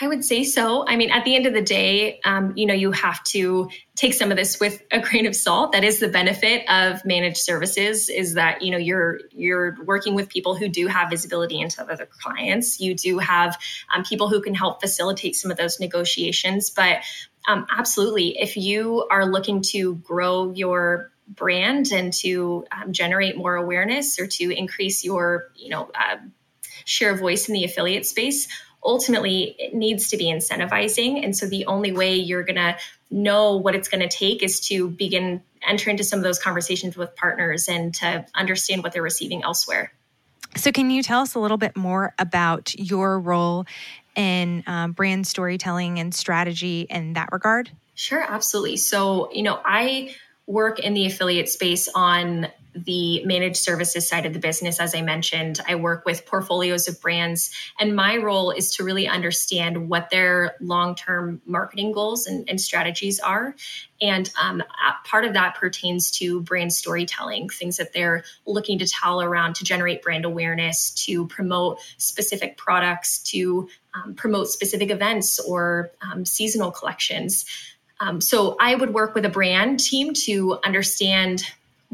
I 0.00 0.08
would 0.08 0.24
say 0.24 0.44
so. 0.44 0.86
I 0.86 0.96
mean, 0.96 1.10
at 1.10 1.24
the 1.24 1.34
end 1.34 1.46
of 1.46 1.54
the 1.54 1.62
day, 1.62 2.20
um, 2.24 2.52
you 2.54 2.66
know, 2.66 2.74
you 2.74 2.92
have 2.92 3.22
to 3.24 3.70
take 3.94 4.12
some 4.12 4.30
of 4.30 4.36
this 4.36 4.60
with 4.60 4.82
a 4.90 5.00
grain 5.00 5.26
of 5.26 5.34
salt. 5.34 5.72
That 5.72 5.84
is 5.84 6.00
the 6.00 6.08
benefit 6.08 6.68
of 6.68 7.02
managed 7.06 7.38
services 7.38 8.10
is 8.10 8.34
that 8.34 8.60
you 8.60 8.70
know 8.70 8.76
you're 8.76 9.20
you're 9.30 9.76
working 9.84 10.14
with 10.14 10.28
people 10.28 10.54
who 10.54 10.68
do 10.68 10.86
have 10.86 11.08
visibility 11.08 11.60
into 11.60 11.82
other 11.82 12.06
clients. 12.22 12.78
You 12.78 12.94
do 12.94 13.18
have 13.18 13.58
um, 13.94 14.04
people 14.04 14.28
who 14.28 14.42
can 14.42 14.54
help 14.54 14.82
facilitate 14.82 15.34
some 15.34 15.50
of 15.50 15.56
those 15.56 15.80
negotiations. 15.80 16.68
But 16.68 16.98
um, 17.48 17.66
absolutely, 17.74 18.38
if 18.38 18.56
you 18.56 19.06
are 19.10 19.24
looking 19.24 19.62
to 19.70 19.94
grow 19.94 20.52
your 20.52 21.10
brand 21.26 21.90
and 21.90 22.12
to 22.12 22.66
um, 22.70 22.92
generate 22.92 23.36
more 23.36 23.56
awareness 23.56 24.20
or 24.20 24.26
to 24.26 24.50
increase 24.50 25.04
your 25.04 25.48
you 25.56 25.70
know 25.70 25.90
uh, 25.94 26.16
share 26.84 27.12
of 27.12 27.18
voice 27.18 27.48
in 27.48 27.54
the 27.54 27.64
affiliate 27.64 28.04
space 28.04 28.46
ultimately 28.86 29.56
it 29.58 29.74
needs 29.74 30.08
to 30.10 30.16
be 30.16 30.26
incentivizing. 30.26 31.22
And 31.22 31.36
so 31.36 31.46
the 31.46 31.66
only 31.66 31.92
way 31.92 32.14
you're 32.14 32.44
going 32.44 32.56
to 32.56 32.76
know 33.10 33.56
what 33.56 33.74
it's 33.74 33.88
going 33.88 34.00
to 34.00 34.08
take 34.08 34.42
is 34.42 34.60
to 34.68 34.88
begin 34.88 35.42
enter 35.66 35.90
into 35.90 36.04
some 36.04 36.18
of 36.18 36.22
those 36.22 36.38
conversations 36.38 36.96
with 36.96 37.14
partners 37.16 37.68
and 37.68 37.94
to 37.94 38.24
understand 38.34 38.82
what 38.82 38.92
they're 38.92 39.02
receiving 39.02 39.42
elsewhere. 39.42 39.92
So, 40.56 40.72
can 40.72 40.90
you 40.90 41.02
tell 41.02 41.20
us 41.20 41.34
a 41.34 41.38
little 41.38 41.58
bit 41.58 41.76
more 41.76 42.14
about 42.18 42.74
your 42.78 43.20
role 43.20 43.66
in 44.14 44.64
um, 44.66 44.92
brand 44.92 45.26
storytelling 45.26 45.98
and 45.98 46.14
strategy 46.14 46.86
in 46.88 47.12
that 47.12 47.28
regard? 47.32 47.70
Sure, 47.94 48.22
absolutely. 48.22 48.78
So, 48.78 49.30
you 49.32 49.42
know, 49.42 49.60
I 49.64 50.14
work 50.46 50.78
in 50.78 50.94
the 50.94 51.06
affiliate 51.06 51.48
space 51.48 51.88
on 51.94 52.48
the 52.76 53.24
managed 53.24 53.56
services 53.56 54.08
side 54.08 54.26
of 54.26 54.32
the 54.32 54.38
business. 54.38 54.78
As 54.78 54.94
I 54.94 55.00
mentioned, 55.00 55.60
I 55.66 55.74
work 55.76 56.04
with 56.04 56.26
portfolios 56.26 56.88
of 56.88 57.00
brands, 57.00 57.50
and 57.80 57.96
my 57.96 58.16
role 58.16 58.50
is 58.50 58.74
to 58.76 58.84
really 58.84 59.08
understand 59.08 59.88
what 59.88 60.10
their 60.10 60.56
long 60.60 60.94
term 60.94 61.40
marketing 61.46 61.92
goals 61.92 62.26
and, 62.26 62.48
and, 62.48 62.60
strategies 62.60 63.20
are. 63.20 63.54
And 64.00 64.30
um, 64.40 64.62
part 65.04 65.24
of 65.24 65.34
that 65.34 65.54
pertains 65.54 66.10
to 66.12 66.40
brand 66.40 66.72
storytelling, 66.72 67.48
things 67.48 67.76
that 67.76 67.92
they're 67.92 68.24
looking 68.46 68.78
to 68.80 68.86
tell 68.86 69.22
around 69.22 69.56
to 69.56 69.64
generate 69.64 70.02
brand 70.02 70.24
awareness, 70.24 70.90
to 71.06 71.26
promote 71.28 71.78
specific 71.96 72.56
products, 72.56 73.18
to 73.30 73.68
um, 73.94 74.14
promote 74.14 74.48
specific 74.48 74.90
events 74.90 75.38
or 75.38 75.92
um, 76.02 76.24
seasonal 76.24 76.70
collections. 76.70 77.46
Um, 78.00 78.20
so 78.20 78.56
I 78.60 78.74
would 78.74 78.92
work 78.92 79.14
with 79.14 79.24
a 79.24 79.30
brand 79.30 79.80
team 79.80 80.12
to 80.24 80.58
understand 80.64 81.44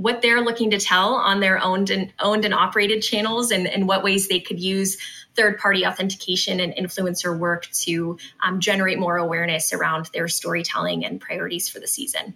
what 0.03 0.21
they're 0.21 0.41
looking 0.41 0.71
to 0.71 0.79
tell 0.79 1.15
on 1.15 1.41
their 1.41 1.63
owned 1.63 1.91
and 1.91 2.13
owned 2.19 2.45
and 2.45 2.53
operated 2.53 3.03
channels 3.03 3.51
and, 3.53 3.67
and 3.67 3.87
what 3.87 4.03
ways 4.03 4.29
they 4.29 4.41
could 4.41 4.61
use 4.61 4.99
third 5.37 5.59
party 5.59 5.87
authentication 5.87 6.61
and 6.61 6.75
influencer 6.75 7.39
work 7.39 7.69
to 7.71 8.19
um, 8.45 8.61
generate 8.61 8.99
more 8.99 9.17
awareness 9.17 9.73
around 9.73 10.11
their 10.13 10.29
storytelling 10.29 11.05
and 11.05 11.21
priorities 11.21 11.69
for 11.69 11.79
the 11.79 11.87
season. 11.87 12.35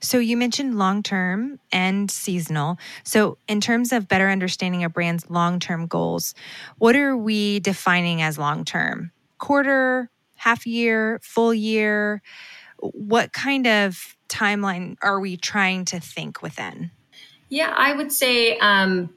So 0.00 0.18
you 0.18 0.36
mentioned 0.36 0.78
long 0.78 1.02
term 1.02 1.60
and 1.72 2.10
seasonal. 2.10 2.78
So 3.04 3.38
in 3.46 3.60
terms 3.60 3.92
of 3.92 4.08
better 4.08 4.28
understanding 4.28 4.82
a 4.82 4.88
brand's 4.88 5.30
long 5.30 5.60
term 5.60 5.86
goals, 5.86 6.34
what 6.78 6.96
are 6.96 7.16
we 7.16 7.60
defining 7.60 8.20
as 8.20 8.38
long 8.38 8.64
term? 8.64 9.12
Quarter, 9.38 10.10
half 10.34 10.66
year, 10.66 11.20
full 11.22 11.54
year? 11.54 12.22
What 12.78 13.32
kind 13.32 13.66
of 13.66 14.16
timeline 14.28 14.96
are 15.02 15.20
we 15.20 15.36
trying 15.36 15.84
to 15.86 16.00
think 16.00 16.42
within? 16.42 16.90
Yeah, 17.48 17.72
I 17.74 17.94
would 17.94 18.12
say 18.12 18.58
um, 18.58 19.14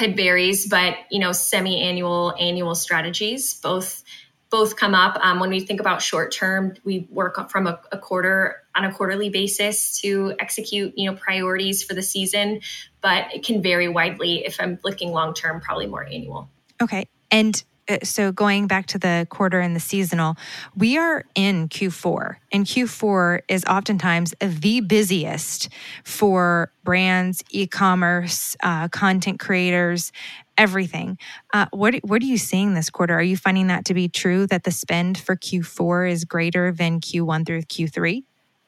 it 0.00 0.16
varies, 0.16 0.68
but 0.68 0.96
you 1.10 1.18
know, 1.18 1.32
semi-annual, 1.32 2.34
annual 2.38 2.74
strategies 2.74 3.54
both 3.54 4.04
both 4.48 4.76
come 4.76 4.94
up. 4.94 5.18
Um, 5.22 5.40
when 5.40 5.50
we 5.50 5.60
think 5.60 5.80
about 5.80 6.00
short 6.00 6.32
term, 6.32 6.74
we 6.84 7.08
work 7.10 7.50
from 7.50 7.66
a, 7.66 7.80
a, 7.90 7.98
quarter 7.98 8.62
on 8.76 8.84
a 8.84 8.94
quarterly 8.94 9.28
basis 9.28 10.00
to 10.00 10.34
execute 10.38 10.94
you 10.96 11.10
know 11.10 11.16
priorities 11.16 11.82
for 11.82 11.94
the 11.94 12.02
season, 12.02 12.60
but 13.00 13.34
it 13.34 13.44
can 13.44 13.62
vary 13.62 13.88
widely. 13.88 14.44
If 14.44 14.60
I'm 14.60 14.78
looking 14.84 15.10
long 15.10 15.34
term, 15.34 15.60
probably 15.60 15.86
more 15.86 16.04
annual. 16.04 16.48
Okay, 16.80 17.08
and 17.30 17.62
so 18.02 18.32
going 18.32 18.66
back 18.66 18.86
to 18.86 18.98
the 18.98 19.26
quarter 19.30 19.60
and 19.60 19.74
the 19.74 19.80
seasonal, 19.80 20.36
we 20.76 20.98
are 20.98 21.24
in 21.34 21.68
Q4, 21.68 22.36
and 22.52 22.64
Q4 22.64 23.40
is 23.48 23.64
oftentimes 23.64 24.34
the 24.40 24.80
busiest 24.80 25.68
for 26.04 26.72
brands, 26.84 27.42
e-commerce, 27.50 28.56
uh, 28.62 28.88
content 28.88 29.40
creators, 29.40 30.12
everything. 30.58 31.18
Uh, 31.52 31.66
what 31.70 31.94
what 31.96 32.22
are 32.22 32.26
you 32.26 32.38
seeing 32.38 32.74
this 32.74 32.90
quarter? 32.90 33.14
Are 33.14 33.22
you 33.22 33.36
finding 33.36 33.66
that 33.66 33.84
to 33.86 33.94
be 33.94 34.08
true 34.08 34.46
that 34.46 34.64
the 34.64 34.70
spend 34.70 35.18
for 35.18 35.36
Q4 35.36 36.10
is 36.10 36.24
greater 36.24 36.72
than 36.72 37.00
Q1 37.00 37.46
through 37.46 37.62
Q3? 37.62 38.24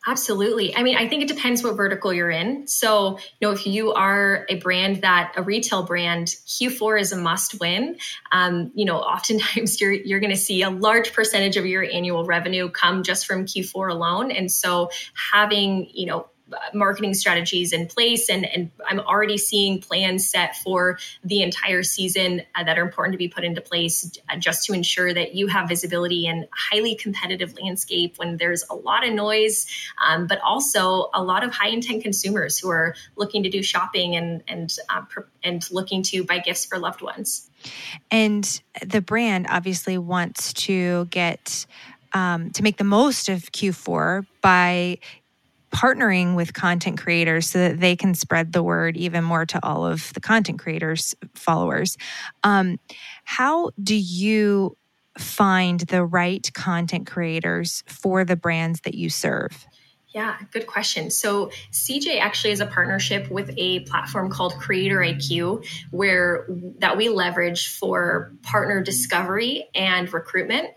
Absolutely. 0.08 0.74
I 0.74 0.82
mean, 0.84 0.96
I 0.96 1.06
think 1.06 1.22
it 1.22 1.28
depends 1.28 1.62
what 1.62 1.76
vertical 1.76 2.14
you're 2.14 2.30
in. 2.30 2.66
So, 2.66 3.18
you 3.18 3.46
know, 3.46 3.50
if 3.50 3.66
you 3.66 3.92
are 3.92 4.46
a 4.48 4.54
brand 4.54 5.02
that 5.02 5.34
a 5.36 5.42
retail 5.42 5.82
brand, 5.82 6.28
Q4 6.46 6.98
is 6.98 7.12
a 7.12 7.18
must 7.18 7.60
win. 7.60 7.98
Um, 8.32 8.72
you 8.74 8.86
know, 8.86 8.96
oftentimes 8.96 9.78
you're 9.82 9.92
you're 9.92 10.20
going 10.20 10.30
to 10.30 10.36
see 10.36 10.62
a 10.62 10.70
large 10.70 11.12
percentage 11.12 11.58
of 11.58 11.66
your 11.66 11.84
annual 11.84 12.24
revenue 12.24 12.70
come 12.70 13.02
just 13.02 13.26
from 13.26 13.44
Q4 13.44 13.90
alone, 13.90 14.30
and 14.30 14.50
so 14.50 14.88
having 15.30 15.90
you 15.92 16.06
know 16.06 16.26
marketing 16.74 17.14
strategies 17.14 17.72
in 17.72 17.86
place 17.86 18.28
and, 18.28 18.44
and 18.46 18.70
i'm 18.86 19.00
already 19.00 19.36
seeing 19.36 19.80
plans 19.80 20.28
set 20.28 20.56
for 20.56 20.98
the 21.24 21.42
entire 21.42 21.82
season 21.82 22.42
uh, 22.54 22.64
that 22.64 22.78
are 22.78 22.82
important 22.82 23.12
to 23.12 23.18
be 23.18 23.28
put 23.28 23.44
into 23.44 23.60
place 23.60 24.10
uh, 24.28 24.36
just 24.36 24.64
to 24.64 24.72
ensure 24.72 25.12
that 25.12 25.34
you 25.34 25.46
have 25.46 25.68
visibility 25.68 26.26
in 26.26 26.46
highly 26.52 26.94
competitive 26.94 27.54
landscape 27.60 28.14
when 28.16 28.36
there's 28.36 28.64
a 28.70 28.74
lot 28.74 29.06
of 29.06 29.12
noise 29.12 29.66
um, 30.06 30.26
but 30.26 30.40
also 30.40 31.10
a 31.14 31.22
lot 31.22 31.44
of 31.44 31.52
high 31.52 31.68
intent 31.68 32.02
consumers 32.02 32.58
who 32.58 32.68
are 32.68 32.94
looking 33.16 33.42
to 33.42 33.50
do 33.50 33.62
shopping 33.62 34.16
and 34.16 34.42
and 34.48 34.76
uh, 34.88 35.02
and 35.42 35.70
looking 35.70 36.02
to 36.02 36.24
buy 36.24 36.38
gifts 36.38 36.64
for 36.64 36.78
loved 36.78 37.02
ones. 37.02 37.50
And 38.10 38.60
the 38.84 39.00
brand 39.00 39.46
obviously 39.48 39.98
wants 39.98 40.52
to 40.54 41.06
get 41.06 41.66
um, 42.12 42.50
to 42.52 42.62
make 42.62 42.76
the 42.76 42.84
most 42.84 43.28
of 43.28 43.52
Q4 43.52 44.26
by 44.40 44.98
partnering 45.70 46.34
with 46.34 46.54
content 46.54 46.98
creators 46.98 47.48
so 47.48 47.58
that 47.58 47.80
they 47.80 47.94
can 47.94 48.14
spread 48.14 48.52
the 48.52 48.62
word 48.62 48.96
even 48.96 49.22
more 49.22 49.44
to 49.46 49.58
all 49.62 49.86
of 49.86 50.12
the 50.14 50.20
content 50.20 50.58
creators 50.58 51.14
followers 51.34 51.96
um, 52.42 52.78
how 53.24 53.70
do 53.82 53.94
you 53.94 54.76
find 55.18 55.80
the 55.80 56.04
right 56.04 56.50
content 56.54 57.06
creators 57.06 57.82
for 57.86 58.24
the 58.24 58.36
brands 58.36 58.80
that 58.82 58.94
you 58.94 59.10
serve? 59.10 59.66
Yeah, 60.14 60.38
good 60.52 60.66
question. 60.66 61.10
So 61.10 61.50
CJ 61.70 62.18
actually 62.18 62.52
is 62.52 62.60
a 62.60 62.66
partnership 62.66 63.30
with 63.30 63.52
a 63.58 63.80
platform 63.80 64.30
called 64.30 64.54
Creator 64.54 64.96
IQ, 65.00 65.66
where 65.90 66.46
that 66.78 66.96
we 66.96 67.10
leverage 67.10 67.76
for 67.76 68.32
partner 68.42 68.82
discovery 68.82 69.68
and 69.74 70.10
recruitment. 70.10 70.68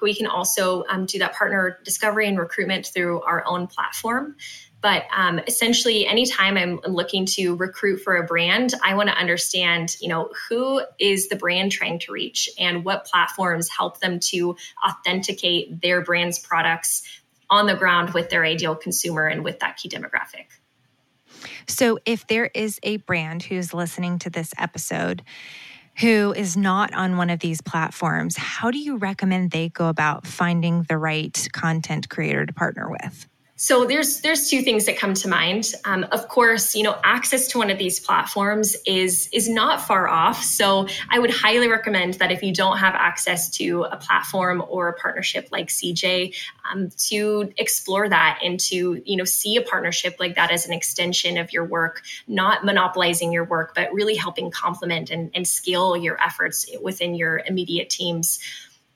We 0.00 0.14
can 0.14 0.26
also 0.26 0.84
um, 0.88 1.04
do 1.04 1.18
that 1.18 1.34
partner 1.34 1.78
discovery 1.84 2.28
and 2.28 2.38
recruitment 2.38 2.86
through 2.86 3.20
our 3.22 3.44
own 3.46 3.66
platform. 3.66 4.36
But 4.80 5.04
um, 5.14 5.40
essentially, 5.40 6.06
anytime 6.06 6.56
I'm 6.56 6.80
looking 6.86 7.26
to 7.26 7.56
recruit 7.56 7.98
for 7.98 8.16
a 8.16 8.24
brand, 8.24 8.72
I 8.82 8.94
want 8.94 9.08
to 9.08 9.14
understand, 9.16 9.96
you 10.00 10.08
know, 10.08 10.30
who 10.48 10.82
is 10.98 11.28
the 11.28 11.36
brand 11.36 11.72
trying 11.72 11.98
to 12.00 12.12
reach 12.12 12.48
and 12.58 12.84
what 12.84 13.04
platforms 13.04 13.68
help 13.68 14.00
them 14.00 14.20
to 14.20 14.56
authenticate 14.86 15.82
their 15.82 16.00
brand's 16.00 16.38
products 16.38 17.02
on 17.50 17.66
the 17.66 17.74
ground 17.74 18.14
with 18.14 18.30
their 18.30 18.44
ideal 18.44 18.74
consumer 18.74 19.26
and 19.26 19.44
with 19.44 19.60
that 19.60 19.76
key 19.76 19.88
demographic. 19.88 20.46
So, 21.66 21.98
if 22.04 22.26
there 22.26 22.50
is 22.54 22.80
a 22.82 22.96
brand 22.98 23.44
who's 23.44 23.74
listening 23.74 24.18
to 24.20 24.30
this 24.30 24.52
episode 24.58 25.22
who 26.00 26.32
is 26.36 26.56
not 26.56 26.94
on 26.94 27.16
one 27.16 27.28
of 27.28 27.40
these 27.40 27.60
platforms, 27.60 28.36
how 28.36 28.70
do 28.70 28.78
you 28.78 28.96
recommend 28.96 29.50
they 29.50 29.68
go 29.68 29.88
about 29.88 30.26
finding 30.26 30.84
the 30.84 30.96
right 30.96 31.48
content 31.52 32.08
creator 32.08 32.46
to 32.46 32.52
partner 32.52 32.88
with? 32.88 33.28
So 33.60 33.84
there's 33.84 34.20
there's 34.20 34.48
two 34.48 34.62
things 34.62 34.86
that 34.86 34.96
come 34.96 35.14
to 35.14 35.28
mind. 35.28 35.72
Um, 35.84 36.06
of 36.12 36.28
course, 36.28 36.76
you 36.76 36.84
know 36.84 36.96
access 37.02 37.48
to 37.48 37.58
one 37.58 37.70
of 37.70 37.78
these 37.78 37.98
platforms 37.98 38.76
is 38.86 39.28
is 39.32 39.48
not 39.48 39.80
far 39.80 40.06
off. 40.06 40.44
So 40.44 40.86
I 41.10 41.18
would 41.18 41.32
highly 41.32 41.68
recommend 41.68 42.14
that 42.14 42.30
if 42.30 42.44
you 42.44 42.54
don't 42.54 42.78
have 42.78 42.94
access 42.94 43.50
to 43.56 43.82
a 43.90 43.96
platform 43.96 44.62
or 44.68 44.90
a 44.90 44.92
partnership 44.92 45.48
like 45.50 45.70
CJ, 45.70 46.36
um, 46.72 46.90
to 47.08 47.52
explore 47.56 48.08
that 48.08 48.38
and 48.44 48.60
to 48.60 49.02
you 49.04 49.16
know 49.16 49.24
see 49.24 49.56
a 49.56 49.62
partnership 49.62 50.18
like 50.20 50.36
that 50.36 50.52
as 50.52 50.64
an 50.64 50.72
extension 50.72 51.36
of 51.36 51.52
your 51.52 51.64
work, 51.64 52.02
not 52.28 52.64
monopolizing 52.64 53.32
your 53.32 53.44
work, 53.44 53.74
but 53.74 53.92
really 53.92 54.14
helping 54.14 54.52
complement 54.52 55.10
and, 55.10 55.32
and 55.34 55.48
scale 55.48 55.96
your 55.96 56.16
efforts 56.22 56.64
within 56.80 57.16
your 57.16 57.42
immediate 57.44 57.90
teams. 57.90 58.38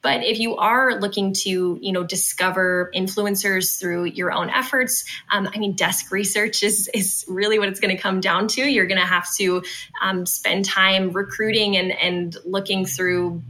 But 0.03 0.25
if 0.25 0.39
you 0.41 0.57
are 0.57 1.01
looking 1.01 1.33
to, 1.33 1.79
you 1.81 1.93
know, 1.93 2.03
discover 2.03 2.91
influencers 2.95 3.79
through 3.79 4.05
your 4.07 4.33
own 4.33 4.51
efforts, 4.51 5.05
um, 5.31 5.49
I 5.55 5.59
mean, 5.59 5.75
desk 5.75 6.11
research 6.11 6.63
is 6.63 6.91
is 6.93 7.25
really 7.29 7.59
what 7.59 7.69
it's 7.69 7.81
going 7.81 7.97
to 7.97 8.03
come 8.03 8.21
down 8.21 8.49
to. 8.49 8.63
You're 8.63 8.87
going 8.87 9.01
to 9.01 9.07
have 9.07 9.33
to 9.37 9.63
um, 10.03 10.27
spend 10.27 10.65
time 10.65 11.13
recruiting 11.13 11.77
and 11.77 11.93
and 11.93 12.37
looking 12.45 12.85
through 12.85 13.43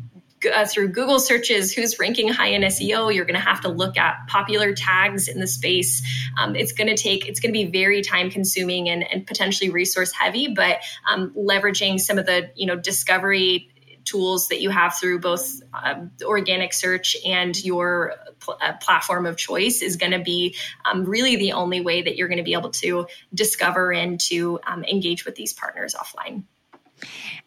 uh, 0.54 0.66
through 0.66 0.88
Google 0.88 1.21
searches, 1.21 1.73
who's 1.73 1.99
ranking 1.99 2.28
high 2.28 2.49
in 2.49 2.62
SEO. 2.62 3.14
You're 3.14 3.25
going 3.25 3.38
to 3.38 3.40
have 3.40 3.61
to 3.62 3.68
look 3.68 3.97
at 3.97 4.16
popular 4.28 4.75
tags 4.75 5.28
in 5.28 5.40
the 5.40 5.47
space. 5.47 6.02
Um, 6.38 6.56
it's 6.56 6.73
going 6.73 6.88
to 6.88 7.00
take, 7.00 7.28
it's 7.28 7.40
going 7.40 7.52
to 7.52 7.59
be 7.59 7.71
very 7.71 8.02
time 8.02 8.30
consuming 8.30 8.88
and, 8.88 9.04
and 9.12 9.26
potentially 9.26 9.71
resource 9.71 10.12
heavy, 10.12 10.49
but 10.49 10.78
um, 11.09 11.30
leveraging 11.37 12.00
some 12.00 12.18
of 12.18 12.26
the, 12.26 12.50
you 12.54 12.66
know, 12.66 12.76
discovery 12.76 13.72
tools 14.04 14.49
that 14.49 14.61
you 14.61 14.71
have 14.71 14.97
through 14.97 15.21
both 15.21 15.62
uh, 15.75 15.94
organic 16.25 16.73
search 16.73 17.16
and 17.25 17.62
your 17.64 18.14
pl- 18.40 18.59
uh, 18.61 18.73
platform 18.75 19.26
of 19.26 19.37
choice 19.37 19.82
is 19.82 19.97
going 19.97 20.12
to 20.12 20.18
be 20.18 20.54
um, 20.85 21.04
really 21.04 21.37
the 21.37 21.52
only 21.52 21.80
way 21.80 22.02
that 22.02 22.16
you're 22.16 22.28
going 22.28 22.38
to 22.38 22.44
be 22.44 22.54
able 22.54 22.71
to 22.71 23.06
discover 23.35 23.92
and 23.92 24.21
to 24.21 24.59
um, 24.66 24.85
engage 24.85 25.25
with 25.25 25.35
these 25.35 25.52
partners 25.52 25.94
offline. 25.94 26.42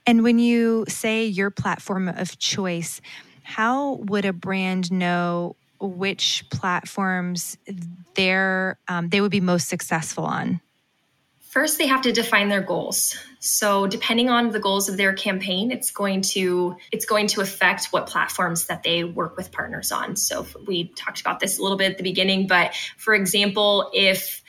And 0.06 0.24
when 0.24 0.40
you 0.40 0.86
say 0.88 1.26
your 1.26 1.50
platform 1.50 2.08
of 2.08 2.38
choice, 2.38 3.02
how 3.44 3.96
would 3.96 4.26
a 4.26 4.34
brand 4.34 4.92
know 4.92 5.56
which 5.80 6.46
platforms 6.52 7.58
they're, 8.16 8.80
um, 8.88 9.10
they 9.10 9.22
would 9.22 9.32
be 9.32 9.42
most 9.42 9.68
successful 9.68 10.26
on? 10.26 10.62
First, 11.56 11.78
they 11.78 11.88
have 11.88 12.02
to 12.02 12.12
define 12.12 12.50
their 12.50 12.62
goals. 12.62 13.16
So, 13.40 13.88
depending 13.88 14.28
on 14.30 14.52
the 14.52 14.60
goals 14.60 14.90
of 14.90 14.98
their 14.98 15.14
campaign, 15.14 15.72
it's 15.72 15.90
going 15.90 16.22
to 16.34 16.76
it's 16.92 17.06
going 17.06 17.28
to 17.28 17.40
affect 17.40 17.94
what 17.94 18.08
platforms 18.08 18.66
that 18.66 18.84
they 18.84 19.06
work 19.06 19.38
with 19.38 19.54
partners 19.54 19.90
on. 19.90 20.18
So, 20.18 20.46
we 20.68 20.90
talked 20.98 21.22
about 21.22 21.40
this 21.40 21.58
a 21.58 21.62
little 21.62 21.78
bit 21.78 21.92
at 21.92 21.98
the 21.98 22.04
beginning, 22.04 22.48
but 22.48 22.76
for 22.98 23.14
example, 23.14 23.90
if 23.94 24.44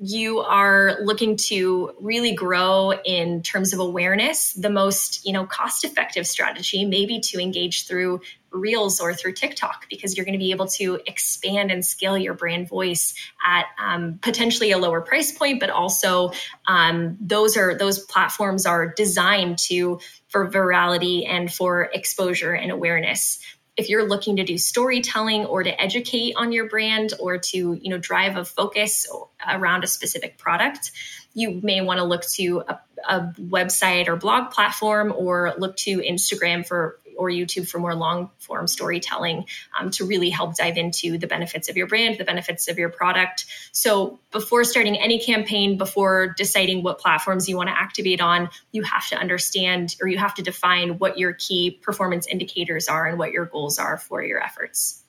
you 0.00 0.38
are 0.38 0.98
looking 1.02 1.36
to 1.36 1.92
really 2.00 2.32
grow 2.32 2.92
in 3.04 3.42
terms 3.42 3.72
of 3.72 3.80
awareness, 3.80 4.52
the 4.52 4.70
most, 4.70 5.26
you 5.26 5.32
know, 5.32 5.44
cost-effective 5.44 6.26
strategy 6.26 6.84
maybe 6.84 7.20
to 7.20 7.40
engage 7.40 7.86
through 7.86 8.20
Reels 8.50 8.98
or 8.98 9.12
through 9.12 9.32
TikTok 9.32 9.90
because 9.90 10.16
you're 10.16 10.24
going 10.24 10.32
to 10.32 10.38
be 10.38 10.52
able 10.52 10.68
to 10.68 10.98
expand 11.06 11.70
and 11.70 11.84
scale 11.84 12.16
your 12.16 12.32
brand 12.32 12.66
voice 12.66 13.12
at 13.44 13.66
um, 13.78 14.18
potentially 14.22 14.70
a 14.70 14.78
lower 14.78 15.02
price 15.02 15.32
point, 15.32 15.60
but 15.60 15.68
also 15.68 16.32
um, 16.66 17.18
those 17.20 17.58
are 17.58 17.76
those 17.76 17.98
platforms 17.98 18.64
are 18.64 18.86
designed 18.86 19.58
to 19.58 20.00
for 20.28 20.50
virality 20.50 21.28
and 21.28 21.52
for 21.52 21.90
exposure 21.92 22.52
and 22.52 22.70
awareness 22.70 23.38
if 23.78 23.88
you're 23.88 24.06
looking 24.06 24.36
to 24.36 24.44
do 24.44 24.58
storytelling 24.58 25.46
or 25.46 25.62
to 25.62 25.80
educate 25.80 26.34
on 26.36 26.52
your 26.52 26.68
brand 26.68 27.14
or 27.20 27.38
to 27.38 27.78
you 27.80 27.90
know 27.90 27.98
drive 27.98 28.36
a 28.36 28.44
focus 28.44 29.06
around 29.48 29.84
a 29.84 29.86
specific 29.86 30.36
product 30.36 30.90
you 31.32 31.60
may 31.62 31.80
want 31.80 31.98
to 31.98 32.04
look 32.04 32.22
to 32.22 32.62
a, 32.68 32.80
a 33.08 33.32
website 33.40 34.08
or 34.08 34.16
blog 34.16 34.50
platform 34.50 35.14
or 35.16 35.54
look 35.58 35.76
to 35.76 35.98
instagram 36.00 36.66
for 36.66 36.98
or 37.18 37.28
YouTube 37.28 37.68
for 37.68 37.78
more 37.78 37.94
long 37.94 38.30
form 38.38 38.66
storytelling 38.66 39.44
um, 39.78 39.90
to 39.90 40.06
really 40.06 40.30
help 40.30 40.56
dive 40.56 40.76
into 40.76 41.18
the 41.18 41.26
benefits 41.26 41.68
of 41.68 41.76
your 41.76 41.86
brand, 41.86 42.16
the 42.18 42.24
benefits 42.24 42.68
of 42.68 42.78
your 42.78 42.88
product. 42.88 43.44
So 43.72 44.18
before 44.30 44.64
starting 44.64 44.96
any 44.96 45.18
campaign, 45.18 45.76
before 45.76 46.34
deciding 46.36 46.82
what 46.82 46.98
platforms 46.98 47.48
you 47.48 47.56
want 47.56 47.68
to 47.68 47.78
activate 47.78 48.20
on, 48.20 48.48
you 48.72 48.82
have 48.82 49.06
to 49.08 49.16
understand 49.16 49.96
or 50.00 50.08
you 50.08 50.16
have 50.16 50.34
to 50.36 50.42
define 50.42 50.98
what 50.98 51.18
your 51.18 51.32
key 51.32 51.72
performance 51.82 52.26
indicators 52.26 52.88
are 52.88 53.06
and 53.06 53.18
what 53.18 53.32
your 53.32 53.44
goals 53.44 53.78
are 53.78 53.98
for 53.98 54.22
your 54.22 54.42
efforts. 54.42 55.02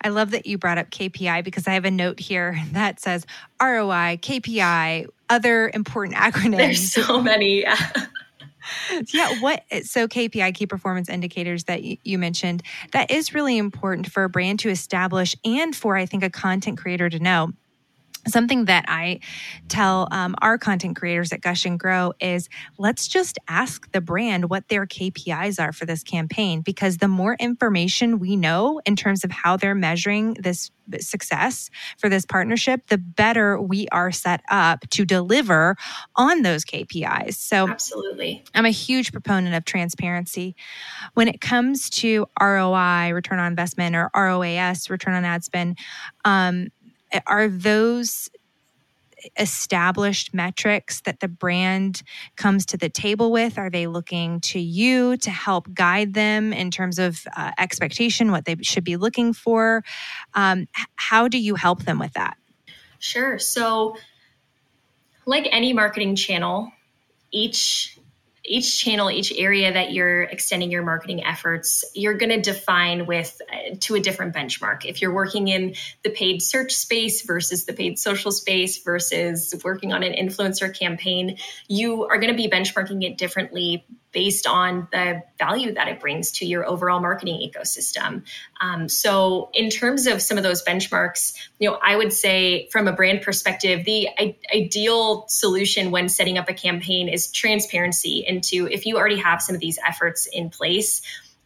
I 0.00 0.08
love 0.08 0.32
that 0.32 0.46
you 0.46 0.58
brought 0.58 0.78
up 0.78 0.90
KPI 0.90 1.44
because 1.44 1.68
I 1.68 1.74
have 1.74 1.84
a 1.84 1.90
note 1.90 2.18
here 2.18 2.60
that 2.72 2.98
says 3.00 3.26
ROI, 3.60 4.18
KPI, 4.20 5.06
other 5.28 5.70
important 5.72 6.16
acronyms. 6.16 6.56
There's 6.56 6.92
so 6.92 7.22
many. 7.22 7.62
yeah 7.62 7.76
what 9.40 9.62
so 9.82 10.06
kpi 10.06 10.54
key 10.54 10.66
performance 10.66 11.08
indicators 11.08 11.64
that 11.64 11.82
you 11.82 12.18
mentioned 12.18 12.62
that 12.92 13.10
is 13.10 13.34
really 13.34 13.58
important 13.58 14.10
for 14.10 14.24
a 14.24 14.28
brand 14.28 14.58
to 14.58 14.68
establish 14.68 15.36
and 15.44 15.74
for 15.74 15.96
i 15.96 16.06
think 16.06 16.22
a 16.22 16.30
content 16.30 16.78
creator 16.78 17.08
to 17.08 17.18
know 17.18 17.52
something 18.26 18.66
that 18.66 18.84
I 18.88 19.20
tell 19.68 20.08
um, 20.10 20.34
our 20.40 20.58
content 20.58 20.96
creators 20.96 21.32
at 21.32 21.40
Gush 21.40 21.64
and 21.64 21.78
Grow 21.78 22.12
is 22.20 22.48
let's 22.78 23.08
just 23.08 23.38
ask 23.48 23.90
the 23.92 24.00
brand 24.00 24.50
what 24.50 24.68
their 24.68 24.86
KPIs 24.86 25.62
are 25.62 25.72
for 25.72 25.86
this 25.86 26.02
campaign 26.02 26.60
because 26.60 26.98
the 26.98 27.08
more 27.08 27.36
information 27.40 28.18
we 28.18 28.36
know 28.36 28.80
in 28.86 28.96
terms 28.96 29.24
of 29.24 29.30
how 29.30 29.56
they're 29.56 29.74
measuring 29.74 30.34
this 30.34 30.70
success 31.00 31.70
for 31.98 32.08
this 32.08 32.26
partnership, 32.26 32.88
the 32.88 32.98
better 32.98 33.60
we 33.60 33.88
are 33.88 34.12
set 34.12 34.42
up 34.50 34.88
to 34.90 35.04
deliver 35.04 35.76
on 36.16 36.42
those 36.42 36.64
KPIs. 36.64 37.34
So, 37.34 37.68
absolutely. 37.68 38.44
I'm 38.54 38.66
a 38.66 38.70
huge 38.70 39.12
proponent 39.12 39.54
of 39.54 39.64
transparency. 39.64 40.56
When 41.14 41.28
it 41.28 41.40
comes 41.40 41.90
to 41.90 42.26
ROI, 42.40 43.12
return 43.12 43.38
on 43.38 43.46
investment, 43.46 43.96
or 43.96 44.10
ROAS, 44.14 44.90
return 44.90 45.14
on 45.14 45.24
ad 45.24 45.44
spend, 45.44 45.78
um, 46.24 46.68
are 47.26 47.48
those 47.48 48.30
established 49.38 50.34
metrics 50.34 51.00
that 51.02 51.20
the 51.20 51.28
brand 51.28 52.02
comes 52.36 52.66
to 52.66 52.76
the 52.76 52.88
table 52.88 53.30
with? 53.30 53.58
Are 53.58 53.70
they 53.70 53.86
looking 53.86 54.40
to 54.40 54.58
you 54.58 55.16
to 55.18 55.30
help 55.30 55.72
guide 55.72 56.14
them 56.14 56.52
in 56.52 56.70
terms 56.70 56.98
of 56.98 57.20
uh, 57.36 57.52
expectation, 57.58 58.30
what 58.30 58.44
they 58.44 58.56
should 58.62 58.84
be 58.84 58.96
looking 58.96 59.32
for? 59.32 59.84
Um, 60.34 60.66
how 60.96 61.28
do 61.28 61.38
you 61.38 61.54
help 61.54 61.84
them 61.84 61.98
with 61.98 62.12
that? 62.14 62.36
Sure. 62.98 63.38
So, 63.38 63.96
like 65.26 65.48
any 65.50 65.72
marketing 65.72 66.16
channel, 66.16 66.72
each 67.30 67.98
each 68.44 68.82
channel, 68.82 69.10
each 69.10 69.32
area 69.36 69.72
that 69.72 69.92
you're 69.92 70.22
extending 70.22 70.70
your 70.70 70.82
marketing 70.82 71.24
efforts, 71.24 71.84
you're 71.94 72.14
going 72.14 72.30
to 72.30 72.40
define 72.40 73.06
with 73.06 73.40
uh, 73.52 73.76
to 73.80 73.94
a 73.94 74.00
different 74.00 74.34
benchmark. 74.34 74.84
If 74.84 75.00
you're 75.00 75.14
working 75.14 75.48
in 75.48 75.74
the 76.02 76.10
paid 76.10 76.42
search 76.42 76.72
space 76.72 77.22
versus 77.22 77.64
the 77.64 77.72
paid 77.72 77.98
social 77.98 78.32
space 78.32 78.82
versus 78.82 79.54
working 79.64 79.92
on 79.92 80.02
an 80.02 80.12
influencer 80.12 80.76
campaign, 80.76 81.38
you 81.68 82.04
are 82.04 82.18
going 82.18 82.32
to 82.32 82.36
be 82.36 82.50
benchmarking 82.50 83.04
it 83.04 83.16
differently 83.16 83.86
based 84.12 84.46
on 84.46 84.88
the 84.92 85.22
value 85.38 85.74
that 85.74 85.88
it 85.88 86.00
brings 86.00 86.32
to 86.32 86.46
your 86.46 86.66
overall 86.66 87.00
marketing 87.00 87.40
ecosystem. 87.40 88.22
Um, 88.60 88.88
so, 88.88 89.50
in 89.54 89.70
terms 89.70 90.06
of 90.06 90.22
some 90.22 90.36
of 90.36 90.44
those 90.44 90.62
benchmarks, 90.62 91.34
you 91.58 91.68
know, 91.68 91.78
I 91.82 91.96
would 91.96 92.12
say 92.12 92.68
from 92.70 92.88
a 92.88 92.92
brand 92.92 93.22
perspective, 93.22 93.84
the 93.84 94.08
I- 94.18 94.36
ideal 94.54 95.26
solution 95.28 95.90
when 95.90 96.08
setting 96.08 96.38
up 96.38 96.48
a 96.48 96.54
campaign 96.54 97.08
is 97.08 97.30
transparency 97.30 98.24
into 98.26 98.68
if 98.68 98.86
you 98.86 98.96
already 98.96 99.18
have 99.18 99.42
some 99.42 99.54
of 99.54 99.60
these 99.60 99.78
efforts 99.86 100.26
in 100.26 100.50
place 100.50 101.02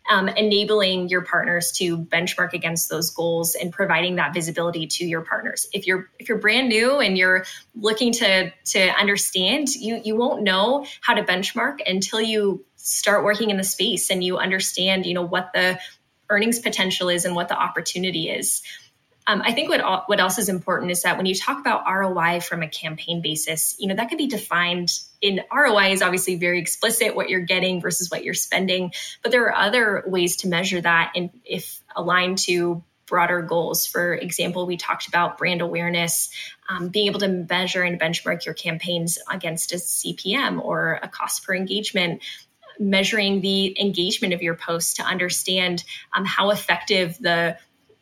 um, 0.08 0.28
enabling 0.28 1.08
your 1.08 1.22
partners 1.22 1.72
to 1.72 1.98
benchmark 1.98 2.52
against 2.52 2.88
those 2.88 3.10
goals 3.10 3.54
and 3.54 3.72
providing 3.72 4.16
that 4.16 4.34
visibility 4.34 4.86
to 4.86 5.04
your 5.04 5.22
partners. 5.22 5.66
If 5.72 5.86
you're 5.86 6.10
if 6.18 6.28
you're 6.28 6.38
brand 6.38 6.68
new 6.68 7.00
and 7.00 7.16
you're 7.16 7.44
looking 7.74 8.12
to 8.14 8.52
to 8.66 8.80
understand, 8.98 9.68
you 9.74 10.00
you 10.04 10.16
won't 10.16 10.42
know 10.42 10.86
how 11.00 11.14
to 11.14 11.22
benchmark 11.22 11.78
until 11.86 12.20
you 12.20 12.64
start 12.76 13.24
working 13.24 13.50
in 13.50 13.56
the 13.56 13.64
space 13.64 14.10
and 14.10 14.22
you 14.22 14.38
understand, 14.38 15.06
you 15.06 15.14
know, 15.14 15.26
what 15.26 15.50
the 15.52 15.78
earnings 16.28 16.58
potential 16.58 17.08
is 17.08 17.24
and 17.24 17.34
what 17.34 17.48
the 17.48 17.56
opportunity 17.56 18.28
is. 18.28 18.62
Um, 19.26 19.42
I 19.44 19.52
think 19.52 19.68
what 19.68 20.08
what 20.08 20.20
else 20.20 20.38
is 20.38 20.48
important 20.48 20.92
is 20.92 21.02
that 21.02 21.16
when 21.16 21.26
you 21.26 21.34
talk 21.34 21.58
about 21.58 21.84
ROI 21.90 22.40
from 22.40 22.62
a 22.62 22.68
campaign 22.68 23.22
basis, 23.22 23.74
you 23.78 23.88
know 23.88 23.96
that 23.96 24.08
could 24.08 24.18
be 24.18 24.28
defined 24.28 24.92
in 25.20 25.40
ROI 25.52 25.92
is 25.92 26.02
obviously 26.02 26.36
very 26.36 26.60
explicit 26.60 27.16
what 27.16 27.28
you're 27.28 27.40
getting 27.40 27.80
versus 27.80 28.10
what 28.10 28.22
you're 28.22 28.34
spending, 28.34 28.92
but 29.22 29.32
there 29.32 29.44
are 29.46 29.54
other 29.54 30.04
ways 30.06 30.36
to 30.38 30.48
measure 30.48 30.80
that, 30.80 31.12
and 31.16 31.30
if 31.44 31.82
aligned 31.94 32.38
to 32.38 32.82
broader 33.06 33.40
goals. 33.40 33.86
For 33.86 34.14
example, 34.14 34.66
we 34.66 34.76
talked 34.76 35.06
about 35.06 35.38
brand 35.38 35.60
awareness, 35.60 36.30
um, 36.68 36.88
being 36.88 37.06
able 37.06 37.20
to 37.20 37.28
measure 37.28 37.82
and 37.82 38.00
benchmark 38.00 38.44
your 38.44 38.54
campaigns 38.54 39.18
against 39.30 39.72
a 39.72 39.76
CPM 39.76 40.62
or 40.62 40.98
a 41.02 41.08
cost 41.08 41.44
per 41.44 41.54
engagement 41.54 42.22
measuring 42.78 43.40
the 43.40 43.80
engagement 43.80 44.34
of 44.34 44.42
your 44.42 44.54
posts 44.54 44.94
to 44.94 45.02
understand 45.02 45.82
um, 46.12 46.24
how 46.26 46.50
effective 46.50 47.16
the 47.18 47.56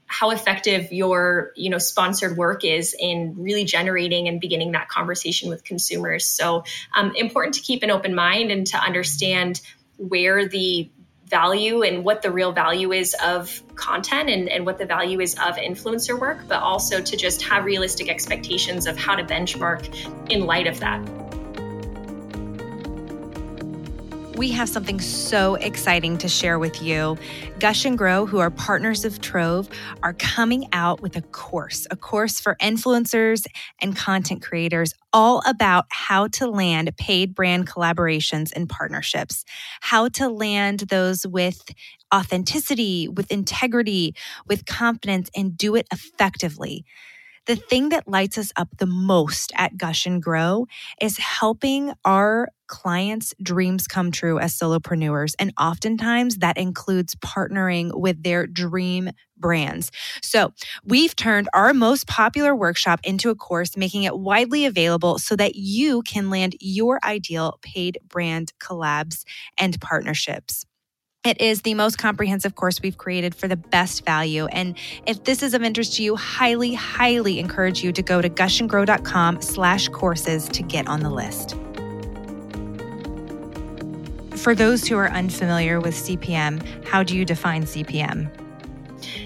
how 0.06 0.30
effective 0.30 0.92
your 0.92 1.52
you 1.56 1.70
know 1.70 1.78
sponsored 1.78 2.36
work 2.36 2.64
is 2.64 2.94
in 2.98 3.34
really 3.38 3.64
generating 3.64 4.28
and 4.28 4.40
beginning 4.40 4.72
that 4.72 4.88
conversation 4.88 5.48
with 5.48 5.64
consumers. 5.64 6.26
So 6.26 6.64
um, 6.94 7.14
important 7.16 7.54
to 7.54 7.60
keep 7.60 7.82
an 7.82 7.90
open 7.90 8.14
mind 8.14 8.50
and 8.50 8.66
to 8.68 8.76
understand 8.76 9.60
where 9.96 10.46
the 10.46 10.90
value 11.26 11.82
and 11.82 12.04
what 12.04 12.22
the 12.22 12.30
real 12.30 12.52
value 12.52 12.92
is 12.92 13.16
of 13.24 13.62
content 13.74 14.28
and, 14.28 14.48
and 14.48 14.66
what 14.66 14.78
the 14.78 14.84
value 14.84 15.20
is 15.20 15.34
of 15.34 15.56
influencer 15.56 16.18
work 16.18 16.38
but 16.48 16.62
also 16.62 17.00
to 17.00 17.16
just 17.16 17.42
have 17.42 17.64
realistic 17.64 18.08
expectations 18.10 18.86
of 18.86 18.96
how 18.96 19.14
to 19.14 19.24
benchmark 19.24 20.30
in 20.30 20.44
light 20.44 20.66
of 20.66 20.78
that 20.80 21.23
we 24.36 24.50
have 24.50 24.68
something 24.68 25.00
so 25.00 25.54
exciting 25.56 26.18
to 26.18 26.28
share 26.28 26.58
with 26.58 26.82
you. 26.82 27.16
Gush 27.60 27.84
and 27.84 27.96
Grow, 27.96 28.26
who 28.26 28.38
are 28.38 28.50
partners 28.50 29.04
of 29.04 29.20
Trove, 29.20 29.68
are 30.02 30.14
coming 30.14 30.66
out 30.72 31.00
with 31.00 31.16
a 31.16 31.22
course, 31.22 31.86
a 31.90 31.96
course 31.96 32.40
for 32.40 32.56
influencers 32.60 33.46
and 33.80 33.96
content 33.96 34.42
creators, 34.42 34.92
all 35.12 35.42
about 35.46 35.86
how 35.90 36.26
to 36.28 36.48
land 36.48 36.96
paid 36.96 37.34
brand 37.34 37.68
collaborations 37.68 38.52
and 38.54 38.68
partnerships, 38.68 39.44
how 39.80 40.08
to 40.08 40.28
land 40.28 40.80
those 40.80 41.26
with 41.26 41.70
authenticity, 42.12 43.08
with 43.08 43.30
integrity, 43.30 44.14
with 44.46 44.66
confidence, 44.66 45.30
and 45.36 45.56
do 45.56 45.76
it 45.76 45.86
effectively 45.92 46.84
the 47.46 47.56
thing 47.56 47.90
that 47.90 48.08
lights 48.08 48.38
us 48.38 48.52
up 48.56 48.68
the 48.78 48.86
most 48.86 49.52
at 49.54 49.76
Gush 49.76 50.06
and 50.06 50.22
Grow 50.22 50.66
is 51.00 51.18
helping 51.18 51.92
our 52.04 52.48
clients' 52.74 53.32
dreams 53.40 53.86
come 53.86 54.10
true 54.10 54.40
as 54.40 54.52
solopreneurs. 54.52 55.34
And 55.38 55.52
oftentimes 55.60 56.38
that 56.38 56.58
includes 56.58 57.14
partnering 57.14 57.94
with 57.94 58.24
their 58.24 58.48
dream 58.48 59.10
brands. 59.36 59.92
So 60.22 60.52
we've 60.84 61.14
turned 61.14 61.48
our 61.54 61.72
most 61.72 62.08
popular 62.08 62.52
workshop 62.52 62.98
into 63.04 63.30
a 63.30 63.36
course, 63.36 63.76
making 63.76 64.02
it 64.02 64.18
widely 64.18 64.64
available 64.66 65.18
so 65.18 65.36
that 65.36 65.54
you 65.54 66.02
can 66.02 66.30
land 66.30 66.56
your 66.58 66.98
ideal 67.04 67.60
paid 67.62 67.98
brand 68.08 68.52
collabs 68.58 69.22
and 69.56 69.80
partnerships. 69.80 70.66
It 71.24 71.40
is 71.40 71.62
the 71.62 71.74
most 71.74 71.96
comprehensive 71.96 72.56
course 72.56 72.82
we've 72.82 72.98
created 72.98 73.36
for 73.36 73.46
the 73.46 73.56
best 73.56 74.04
value. 74.04 74.46
And 74.46 74.76
if 75.06 75.22
this 75.22 75.44
is 75.44 75.54
of 75.54 75.62
interest 75.62 75.94
to 75.96 76.02
you, 76.02 76.16
highly, 76.16 76.74
highly 76.74 77.38
encourage 77.38 77.84
you 77.84 77.92
to 77.92 78.02
go 78.02 78.20
to 78.20 78.28
gushandgrow.com 78.28 79.40
slash 79.42 79.88
courses 79.88 80.48
to 80.48 80.62
get 80.64 80.88
on 80.88 81.00
the 81.00 81.10
list. 81.10 81.56
For 84.44 84.54
those 84.54 84.86
who 84.86 84.98
are 84.98 85.10
unfamiliar 85.10 85.80
with 85.80 85.94
CPM, 85.94 86.84
how 86.84 87.02
do 87.02 87.16
you 87.16 87.24
define 87.24 87.64
CPM? 87.64 88.28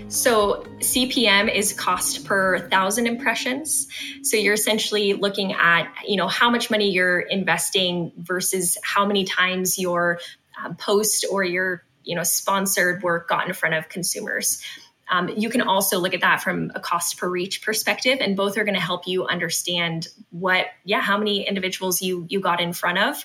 So 0.06 0.62
CPM 0.78 1.52
is 1.52 1.72
cost 1.72 2.24
per 2.24 2.60
thousand 2.68 3.08
impressions. 3.08 3.88
So 4.22 4.36
you're 4.36 4.54
essentially 4.54 5.14
looking 5.14 5.54
at, 5.54 5.92
you 6.06 6.16
know, 6.16 6.28
how 6.28 6.50
much 6.50 6.70
money 6.70 6.92
you're 6.92 7.18
investing 7.18 8.12
versus 8.16 8.78
how 8.84 9.04
many 9.04 9.24
times 9.24 9.76
your 9.76 10.20
uh, 10.64 10.74
post 10.74 11.26
or 11.28 11.42
your 11.42 11.82
you 12.04 12.14
know 12.14 12.22
sponsored 12.22 13.02
work 13.02 13.28
got 13.28 13.48
in 13.48 13.54
front 13.54 13.74
of 13.74 13.88
consumers. 13.88 14.62
Um, 15.10 15.30
you 15.30 15.48
can 15.48 15.62
also 15.62 15.98
look 15.98 16.14
at 16.14 16.20
that 16.20 16.42
from 16.42 16.70
a 16.74 16.80
cost 16.80 17.18
per 17.18 17.28
reach 17.28 17.62
perspective, 17.62 18.18
and 18.20 18.36
both 18.36 18.56
are 18.56 18.64
going 18.64 18.74
to 18.74 18.80
help 18.80 19.08
you 19.08 19.26
understand 19.26 20.06
what, 20.30 20.66
yeah, 20.84 21.00
how 21.00 21.18
many 21.18 21.48
individuals 21.48 22.02
you 22.02 22.26
you 22.28 22.40
got 22.40 22.60
in 22.60 22.72
front 22.72 22.98
of. 22.98 23.24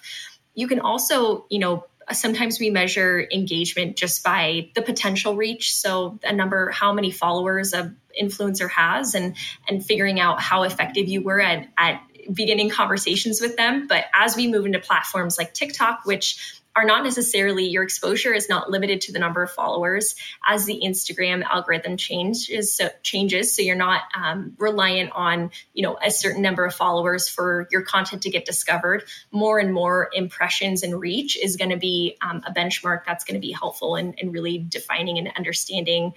You 0.53 0.67
can 0.67 0.79
also, 0.79 1.45
you 1.49 1.59
know, 1.59 1.85
sometimes 2.11 2.59
we 2.59 2.69
measure 2.69 3.25
engagement 3.31 3.95
just 3.95 4.23
by 4.23 4.69
the 4.75 4.81
potential 4.81 5.35
reach. 5.35 5.73
So 5.75 6.19
a 6.23 6.33
number 6.33 6.69
how 6.69 6.93
many 6.93 7.11
followers 7.11 7.73
a 7.73 7.93
influencer 8.21 8.69
has 8.69 9.15
and 9.15 9.35
and 9.67 9.83
figuring 9.83 10.19
out 10.19 10.39
how 10.39 10.63
effective 10.63 11.07
you 11.07 11.21
were 11.21 11.41
at 11.41 11.67
at 11.77 12.01
beginning 12.31 12.69
conversations 12.69 13.41
with 13.41 13.57
them. 13.57 13.87
But 13.87 14.05
as 14.13 14.35
we 14.35 14.47
move 14.47 14.65
into 14.65 14.79
platforms 14.79 15.37
like 15.37 15.53
tiktok 15.53 16.01
which 16.05 16.61
are 16.75 16.85
not 16.85 17.03
necessarily 17.03 17.65
your 17.65 17.83
exposure 17.83 18.33
is 18.33 18.49
not 18.49 18.69
limited 18.69 19.01
to 19.01 19.11
the 19.11 19.19
number 19.19 19.43
of 19.43 19.51
followers 19.51 20.15
as 20.47 20.65
the 20.65 20.81
Instagram 20.83 21.43
algorithm 21.43 21.97
changes 21.97 22.73
so 22.73 22.89
changes. 23.03 23.55
So 23.55 23.61
you're 23.61 23.75
not 23.75 24.01
um, 24.15 24.53
reliant 24.57 25.11
on 25.13 25.51
you 25.73 25.83
know 25.83 25.97
a 26.03 26.09
certain 26.09 26.41
number 26.41 26.65
of 26.65 26.73
followers 26.73 27.29
for 27.29 27.67
your 27.71 27.83
content 27.83 28.23
to 28.23 28.29
get 28.29 28.45
discovered. 28.45 29.03
More 29.31 29.59
and 29.59 29.73
more 29.73 30.09
impressions 30.13 30.83
and 30.83 30.99
reach 30.99 31.37
is 31.37 31.57
going 31.57 31.71
to 31.71 31.77
be 31.77 32.17
um, 32.21 32.41
a 32.45 32.51
benchmark 32.51 33.05
that's 33.05 33.23
going 33.23 33.39
to 33.39 33.45
be 33.45 33.51
helpful 33.51 33.95
in, 33.95 34.13
in 34.13 34.31
really 34.31 34.57
defining 34.57 35.17
and 35.19 35.31
understanding 35.35 36.13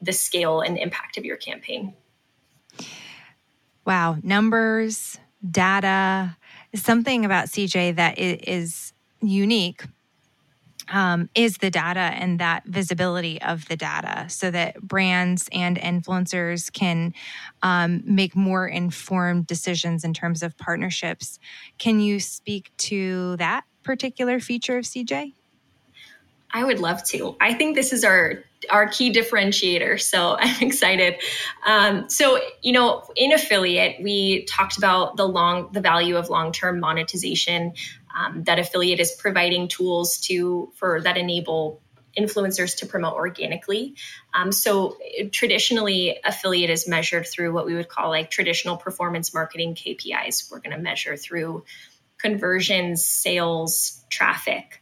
the 0.00 0.12
scale 0.12 0.60
and 0.60 0.78
impact 0.78 1.18
of 1.18 1.24
your 1.24 1.36
campaign. 1.36 1.94
Wow 3.84 4.18
numbers 4.22 5.18
data 5.48 6.36
something 6.74 7.24
about 7.24 7.46
cj 7.46 7.94
that 7.94 8.18
is 8.18 8.92
unique 9.20 9.84
um, 10.88 11.28
is 11.34 11.58
the 11.58 11.70
data 11.70 12.00
and 12.00 12.38
that 12.38 12.64
visibility 12.64 13.40
of 13.42 13.66
the 13.68 13.76
data 13.76 14.26
so 14.28 14.50
that 14.50 14.80
brands 14.80 15.48
and 15.52 15.78
influencers 15.78 16.72
can 16.72 17.12
um, 17.62 18.02
make 18.04 18.36
more 18.36 18.66
informed 18.66 19.46
decisions 19.46 20.04
in 20.04 20.14
terms 20.14 20.42
of 20.42 20.56
partnerships. 20.58 21.38
Can 21.78 22.00
you 22.00 22.20
speak 22.20 22.70
to 22.78 23.36
that 23.36 23.64
particular 23.82 24.40
feature 24.40 24.78
of 24.78 24.84
CJ? 24.84 25.32
I 26.52 26.64
would 26.64 26.80
love 26.80 27.04
to. 27.04 27.36
I 27.40 27.52
think 27.52 27.76
this 27.76 27.92
is 27.92 28.04
our 28.04 28.44
our 28.70 28.88
key 28.88 29.12
differentiator. 29.12 30.00
So 30.00 30.36
I'm 30.40 30.62
excited. 30.66 31.16
Um, 31.66 32.08
so 32.08 32.40
you 32.62 32.72
know, 32.72 33.02
in 33.16 33.32
affiliate, 33.32 34.02
we 34.02 34.44
talked 34.44 34.78
about 34.78 35.16
the 35.16 35.26
long 35.26 35.70
the 35.72 35.80
value 35.80 36.16
of 36.16 36.30
long 36.30 36.52
term 36.52 36.80
monetization 36.80 37.74
um, 38.16 38.44
that 38.44 38.58
affiliate 38.58 39.00
is 39.00 39.12
providing 39.12 39.68
tools 39.68 40.18
to 40.18 40.72
for 40.76 41.00
that 41.02 41.16
enable 41.16 41.82
influencers 42.18 42.78
to 42.78 42.86
promote 42.86 43.12
organically. 43.12 43.94
Um, 44.32 44.50
so 44.50 44.96
traditionally, 45.32 46.18
affiliate 46.24 46.70
is 46.70 46.88
measured 46.88 47.26
through 47.26 47.52
what 47.52 47.66
we 47.66 47.74
would 47.74 47.88
call 47.88 48.08
like 48.08 48.30
traditional 48.30 48.76
performance 48.78 49.34
marketing 49.34 49.74
KPIs. 49.74 50.50
We're 50.50 50.60
going 50.60 50.74
to 50.74 50.82
measure 50.82 51.16
through 51.16 51.64
conversions, 52.18 53.04
sales, 53.04 54.02
traffic. 54.08 54.80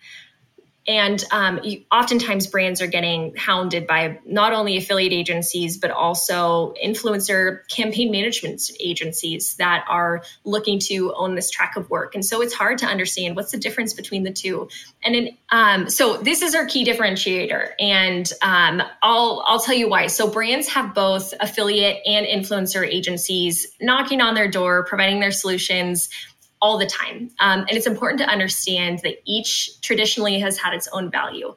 And 0.87 1.25
um, 1.31 1.61
you, 1.63 1.85
oftentimes, 1.91 2.47
brands 2.47 2.83
are 2.83 2.87
getting 2.87 3.35
hounded 3.37 3.87
by 3.87 4.21
not 4.27 4.53
only 4.53 4.77
affiliate 4.77 5.13
agencies, 5.13 5.79
but 5.79 5.91
also 5.91 6.75
influencer 6.85 7.67
campaign 7.69 8.11
management 8.11 8.61
agencies 8.81 9.55
that 9.57 9.85
are 9.89 10.23
looking 10.45 10.79
to 10.81 11.15
own 11.15 11.37
this 11.37 11.51
track 11.51 11.77
of 11.77 11.89
work. 11.89 12.15
And 12.15 12.25
so 12.25 12.43
it's 12.43 12.53
hard 12.53 12.79
to 12.79 12.87
understand 12.87 13.35
what's 13.35 13.53
the 13.53 13.59
difference 13.59 13.95
between 13.95 14.25
the 14.25 14.33
two. 14.33 14.69
And 15.03 15.17
in, 15.17 15.37
um, 15.51 15.89
so 15.89 16.19
this 16.19 16.43
is 16.43 16.55
our 16.55 16.67
key 16.67 16.85
differentiator. 16.85 17.71
And 17.81 18.31
um, 18.43 18.83
I'll, 19.03 19.43
I'll 19.47 19.61
tell 19.61 19.75
you 19.75 19.89
why. 19.89 20.09
So 20.09 20.29
brands 20.29 20.69
have 20.69 20.95
both 20.95 21.33
affiliate 21.41 22.03
and 22.07 22.27
influencer 22.27 22.87
agencies 22.87 23.67
knocking 23.81 24.21
on 24.21 24.35
their 24.35 24.49
door, 24.49 24.85
providing 24.85 25.21
their 25.21 25.33
solutions 25.33 26.11
all 26.65 26.79
the 26.79 26.87
time. 26.87 27.31
Um, 27.41 27.61
and 27.61 27.73
it's 27.73 27.87
important 27.87 28.19
to 28.21 28.27
understand 28.27 29.01
that 29.01 29.17
each 29.27 29.79
traditionally 29.83 30.41
has 30.41 30.57
had 30.57 30.73
its 30.73 30.89
own 30.95 31.11
value. 31.11 31.55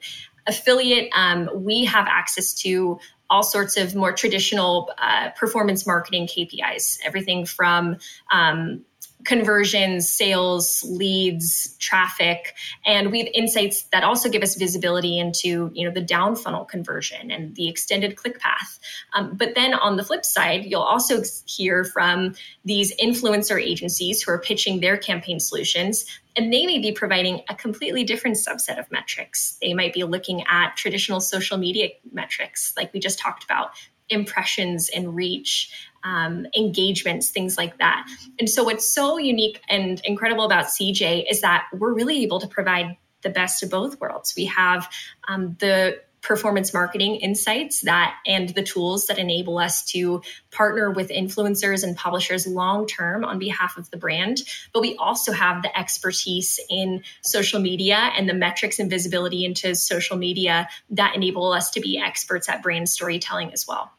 Affiliate, 0.47 1.09
um, 1.15 1.49
we 1.53 1.85
have 1.85 2.07
access 2.09 2.53
to 2.55 2.99
all 3.29 3.41
sorts 3.41 3.77
of 3.77 3.95
more 3.95 4.11
traditional 4.11 4.91
uh, 4.97 5.29
performance 5.29 5.87
marketing 5.87 6.27
KPIs, 6.27 6.99
everything 7.05 7.45
from 7.45 7.95
um, 8.33 8.83
conversions, 9.25 10.09
sales, 10.09 10.83
leads, 10.87 11.75
traffic, 11.77 12.53
and 12.85 13.11
we 13.11 13.19
have 13.19 13.27
insights 13.33 13.83
that 13.91 14.03
also 14.03 14.29
give 14.29 14.43
us 14.43 14.55
visibility 14.55 15.19
into 15.19 15.71
you 15.73 15.85
know 15.85 15.93
the 15.93 16.01
down 16.01 16.35
funnel 16.35 16.65
conversion 16.65 17.31
and 17.31 17.55
the 17.55 17.67
extended 17.67 18.15
click 18.15 18.39
path. 18.39 18.79
Um, 19.13 19.35
but 19.35 19.55
then 19.55 19.73
on 19.73 19.97
the 19.97 20.03
flip 20.03 20.25
side, 20.25 20.65
you'll 20.65 20.81
also 20.81 21.21
hear 21.45 21.83
from 21.83 22.35
these 22.63 22.95
influencer 22.97 23.61
agencies 23.61 24.21
who 24.21 24.31
are 24.31 24.39
pitching 24.39 24.79
their 24.79 24.97
campaign 24.97 25.39
solutions. 25.39 26.05
And 26.35 26.53
they 26.53 26.67
may 26.67 26.77
be 26.77 26.91
providing 26.91 27.41
a 27.49 27.55
completely 27.55 28.03
different 28.03 28.37
subset 28.37 28.77
of 28.77 28.91
metrics. 28.91 29.57
They 29.59 29.73
might 29.73 29.91
be 29.91 30.03
looking 30.03 30.43
at 30.47 30.77
traditional 30.77 31.19
social 31.19 31.57
media 31.57 31.89
metrics, 32.11 32.73
like 32.77 32.93
we 32.93 32.99
just 32.99 33.17
talked 33.17 33.43
about, 33.43 33.71
impressions 34.09 34.89
and 34.89 35.15
reach, 35.15 35.71
um, 36.03 36.45
engagements, 36.55 37.29
things 37.29 37.57
like 37.57 37.77
that. 37.79 38.07
And 38.39 38.49
so, 38.49 38.63
what's 38.63 38.87
so 38.87 39.17
unique 39.17 39.61
and 39.69 40.01
incredible 40.03 40.45
about 40.45 40.65
CJ 40.65 41.25
is 41.29 41.41
that 41.41 41.67
we're 41.73 41.93
really 41.93 42.23
able 42.23 42.39
to 42.39 42.47
provide 42.47 42.97
the 43.21 43.29
best 43.29 43.63
of 43.63 43.69
both 43.69 43.99
worlds. 43.99 44.33
We 44.37 44.45
have 44.45 44.89
um, 45.27 45.57
the 45.59 45.99
performance 46.21 46.73
marketing 46.73 47.15
insights 47.17 47.81
that 47.81 48.15
and 48.25 48.49
the 48.49 48.63
tools 48.63 49.05
that 49.05 49.17
enable 49.17 49.57
us 49.57 49.85
to 49.85 50.21
partner 50.51 50.91
with 50.91 51.09
influencers 51.09 51.83
and 51.83 51.95
publishers 51.95 52.47
long 52.47 52.87
term 52.87 53.23
on 53.23 53.39
behalf 53.39 53.77
of 53.77 53.89
the 53.91 53.97
brand 53.97 54.41
but 54.73 54.81
we 54.81 54.95
also 54.97 55.31
have 55.31 55.61
the 55.61 55.79
expertise 55.79 56.59
in 56.69 57.03
social 57.21 57.61
media 57.61 58.11
and 58.17 58.27
the 58.27 58.33
metrics 58.33 58.79
and 58.79 58.89
visibility 58.89 59.45
into 59.45 59.75
social 59.75 60.17
media 60.17 60.67
that 60.89 61.15
enable 61.15 61.53
us 61.53 61.69
to 61.69 61.79
be 61.79 61.97
experts 61.97 62.49
at 62.49 62.63
brand 62.63 62.89
storytelling 62.89 63.53
as 63.53 63.67
well 63.67 63.91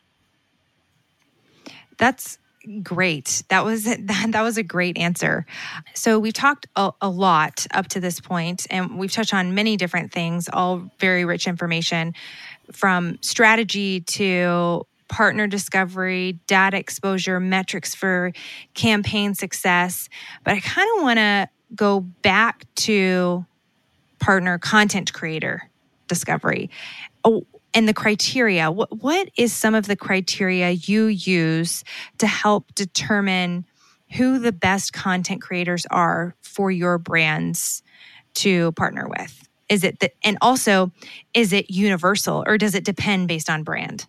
that's 1.99 2.39
great. 2.83 3.43
That 3.49 3.65
was 3.65 3.85
that, 3.85 4.07
that 4.07 4.43
was 4.43 4.57
a 4.57 4.63
great 4.63 4.99
answer. 4.99 5.47
So 5.95 6.19
we've 6.19 6.33
talked 6.33 6.67
a, 6.77 6.93
a, 7.01 7.09
lot 7.09 7.67
up 7.73 7.89
to 7.89 8.01
this 8.01 8.21
point, 8.21 8.67
and 8.71 8.99
we've 8.99 9.13
touched 9.13 9.35
on 9.35 9.55
many 9.55 9.77
different 9.77 10.13
things, 10.13 10.49
all 10.53 10.91
very 10.99 11.25
rich 11.25 11.47
information, 11.47 12.15
from 12.73 13.19
strategy 13.23 14.01
to 14.01 14.87
partner 15.09 15.47
discovery, 15.47 16.39
data 16.47 16.77
exposure, 16.77 17.41
metrics 17.41 17.95
for 17.95 18.33
campaign 18.75 19.35
success. 19.35 20.09
But 20.45 20.55
I 20.55 20.61
kind 20.61 20.89
of 20.97 21.03
want 21.03 21.19
to 21.19 21.49
go 21.75 22.01
back 22.01 22.67
to 22.77 23.47
partner 24.19 24.59
content 24.59 25.13
creator 25.13 25.71
discovery. 26.09 26.71
Oh, 27.25 27.47
and 27.75 27.89
the 27.89 27.95
criteria. 27.95 28.71
What, 28.71 29.03
what 29.03 29.29
is 29.37 29.53
some 29.53 29.75
of 29.75 29.87
the 29.87 29.97
criteria 29.97 30.71
you 30.71 31.07
use 31.07 31.85
to 32.19 32.27
help 32.27 32.75
determine 32.75 33.67
who 34.13 34.39
the 34.39 34.53
best 34.53 34.93
content 34.93 35.43
creators 35.43 35.87
are 35.91 36.35
for 36.41 36.71
your 36.71 36.99
brands 36.99 37.83
to 38.35 38.73
partner 38.73 39.09
with? 39.09 39.49
Is 39.69 39.85
it 39.85 40.01
that, 40.01 40.13
and 40.25 40.39
also, 40.41 40.93
is 41.35 41.53
it 41.53 41.71
universal 41.71 42.43
or 42.47 42.57
does 42.57 42.75
it 42.75 42.85
depend 42.85 43.29
based 43.29 43.51
on 43.51 43.65
brand? 43.65 44.07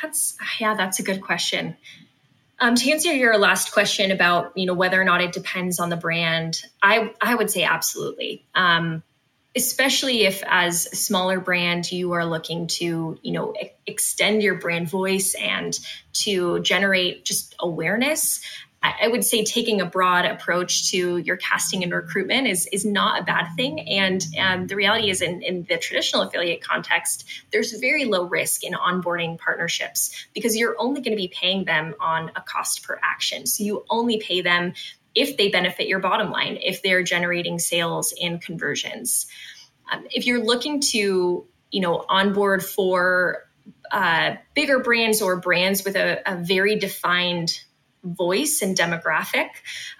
That's, 0.00 0.36
yeah, 0.60 0.74
that's 0.74 1.00
a 1.00 1.02
good 1.02 1.20
question. 1.20 1.76
Um, 2.60 2.76
to 2.76 2.90
answer 2.92 3.12
your 3.12 3.36
last 3.36 3.72
question 3.72 4.10
about 4.12 4.52
you 4.56 4.66
know 4.66 4.74
whether 4.74 5.00
or 5.00 5.04
not 5.04 5.20
it 5.20 5.32
depends 5.32 5.80
on 5.80 5.90
the 5.90 5.96
brand, 5.96 6.62
I 6.82 7.12
I 7.20 7.34
would 7.34 7.50
say 7.50 7.64
absolutely. 7.64 8.46
Um, 8.54 9.02
especially 9.56 10.24
if 10.24 10.42
as 10.46 10.86
a 10.86 10.96
smaller 10.96 11.40
brand 11.40 11.90
you 11.90 12.12
are 12.12 12.24
looking 12.24 12.66
to 12.66 13.18
you 13.22 13.32
know 13.32 13.54
e- 13.60 13.70
extend 13.86 14.42
your 14.42 14.56
brand 14.56 14.88
voice 14.88 15.34
and 15.34 15.78
to 16.12 16.60
generate 16.60 17.24
just 17.24 17.54
awareness 17.58 18.40
I 18.84 19.08
would 19.08 19.24
say 19.24 19.44
taking 19.44 19.80
a 19.80 19.86
broad 19.86 20.26
approach 20.26 20.90
to 20.90 21.16
your 21.16 21.38
casting 21.38 21.82
and 21.82 21.92
recruitment 21.92 22.46
is 22.46 22.66
is 22.66 22.84
not 22.84 23.20
a 23.20 23.24
bad 23.24 23.48
thing. 23.56 23.80
And 23.88 24.24
um, 24.38 24.66
the 24.66 24.76
reality 24.76 25.08
is, 25.08 25.22
in, 25.22 25.40
in 25.42 25.64
the 25.66 25.78
traditional 25.78 26.22
affiliate 26.22 26.62
context, 26.62 27.24
there's 27.50 27.72
very 27.72 28.04
low 28.04 28.24
risk 28.24 28.62
in 28.62 28.74
onboarding 28.74 29.38
partnerships 29.38 30.26
because 30.34 30.54
you're 30.54 30.76
only 30.78 31.00
going 31.00 31.16
to 31.16 31.20
be 31.20 31.28
paying 31.28 31.64
them 31.64 31.94
on 31.98 32.30
a 32.36 32.42
cost 32.42 32.82
per 32.82 33.00
action. 33.02 33.46
So 33.46 33.64
you 33.64 33.84
only 33.88 34.18
pay 34.18 34.42
them 34.42 34.74
if 35.14 35.36
they 35.36 35.48
benefit 35.48 35.86
your 35.86 36.00
bottom 36.00 36.30
line, 36.30 36.58
if 36.62 36.82
they're 36.82 37.02
generating 37.02 37.58
sales 37.58 38.14
and 38.20 38.40
conversions. 38.40 39.26
Um, 39.92 40.06
if 40.10 40.26
you're 40.26 40.42
looking 40.42 40.80
to, 40.80 41.46
you 41.70 41.80
know, 41.80 42.04
onboard 42.08 42.64
for 42.64 43.44
uh, 43.90 44.36
bigger 44.54 44.80
brands 44.80 45.22
or 45.22 45.36
brands 45.36 45.84
with 45.84 45.96
a, 45.96 46.20
a 46.26 46.36
very 46.36 46.76
defined 46.76 47.60
voice 48.02 48.60
and 48.60 48.76
demographic 48.76 49.48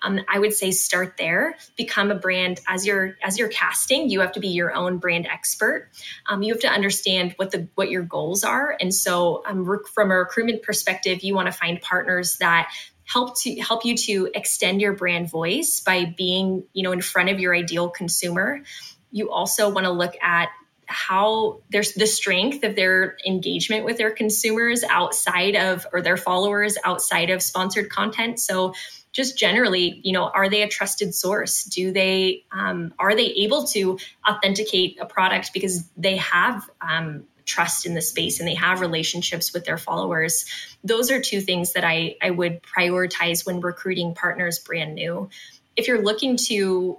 um, 0.02 0.20
i 0.28 0.38
would 0.38 0.52
say 0.52 0.70
start 0.70 1.16
there. 1.16 1.56
Become 1.76 2.10
a 2.10 2.14
brand 2.14 2.60
as 2.68 2.86
you're 2.86 3.16
as 3.22 3.38
you're 3.38 3.48
casting. 3.48 4.10
You 4.10 4.20
have 4.20 4.32
to 4.32 4.40
be 4.40 4.48
your 4.48 4.74
own 4.74 4.98
brand 4.98 5.26
expert. 5.26 5.90
Um, 6.28 6.42
you 6.42 6.52
have 6.52 6.60
to 6.62 6.68
understand 6.68 7.32
what 7.36 7.50
the 7.50 7.68
what 7.74 7.90
your 7.90 8.02
goals 8.02 8.44
are. 8.44 8.76
And 8.78 8.94
so 8.94 9.42
um, 9.46 9.66
from 9.94 10.10
a 10.10 10.16
recruitment 10.16 10.62
perspective 10.62 11.22
you 11.22 11.34
want 11.34 11.46
to 11.46 11.52
find 11.52 11.80
partners 11.80 12.36
that 12.38 12.70
help 13.04 13.38
to 13.40 13.54
help 13.60 13.84
you 13.84 13.96
to 13.96 14.30
extend 14.34 14.80
your 14.80 14.94
brand 14.94 15.30
voice 15.30 15.80
by 15.80 16.04
being 16.04 16.64
you 16.72 16.82
know 16.82 16.92
in 16.92 17.00
front 17.00 17.28
of 17.28 17.40
your 17.40 17.54
ideal 17.54 17.90
consumer. 17.90 18.62
You 19.10 19.30
also 19.30 19.70
want 19.70 19.84
to 19.84 19.92
look 19.92 20.14
at 20.22 20.48
how 20.86 21.60
there's 21.70 21.94
the 21.94 22.06
strength 22.06 22.62
of 22.62 22.76
their 22.76 23.16
engagement 23.26 23.84
with 23.84 23.96
their 23.96 24.10
consumers 24.10 24.84
outside 24.84 25.56
of 25.56 25.86
or 25.92 26.02
their 26.02 26.16
followers 26.16 26.76
outside 26.84 27.30
of 27.30 27.42
sponsored 27.42 27.88
content. 27.88 28.38
So 28.38 28.74
just 29.12 29.38
generally 29.38 30.00
you 30.02 30.12
know 30.12 30.24
are 30.24 30.48
they 30.48 30.62
a 30.62 30.68
trusted 30.68 31.14
source? 31.14 31.64
Do 31.64 31.92
they 31.92 32.44
um, 32.52 32.94
are 32.98 33.14
they 33.14 33.26
able 33.26 33.66
to 33.68 33.98
authenticate 34.28 34.98
a 35.00 35.06
product 35.06 35.52
because 35.52 35.88
they 35.96 36.16
have 36.16 36.68
um, 36.80 37.24
trust 37.44 37.86
in 37.86 37.94
the 37.94 38.00
space 38.00 38.40
and 38.40 38.48
they 38.48 38.54
have 38.54 38.80
relationships 38.80 39.52
with 39.52 39.64
their 39.64 39.78
followers. 39.78 40.46
Those 40.82 41.10
are 41.10 41.20
two 41.20 41.40
things 41.40 41.74
that 41.74 41.84
I, 41.84 42.16
I 42.22 42.30
would 42.30 42.62
prioritize 42.62 43.44
when 43.46 43.60
recruiting 43.60 44.14
partners 44.14 44.58
brand 44.58 44.94
new. 44.94 45.28
If 45.76 45.88
you're 45.88 46.02
looking 46.02 46.36
to 46.48 46.98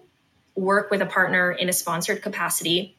work 0.55 0.91
with 0.91 1.01
a 1.01 1.05
partner 1.05 1.51
in 1.51 1.69
a 1.69 1.73
sponsored 1.73 2.21
capacity, 2.21 2.95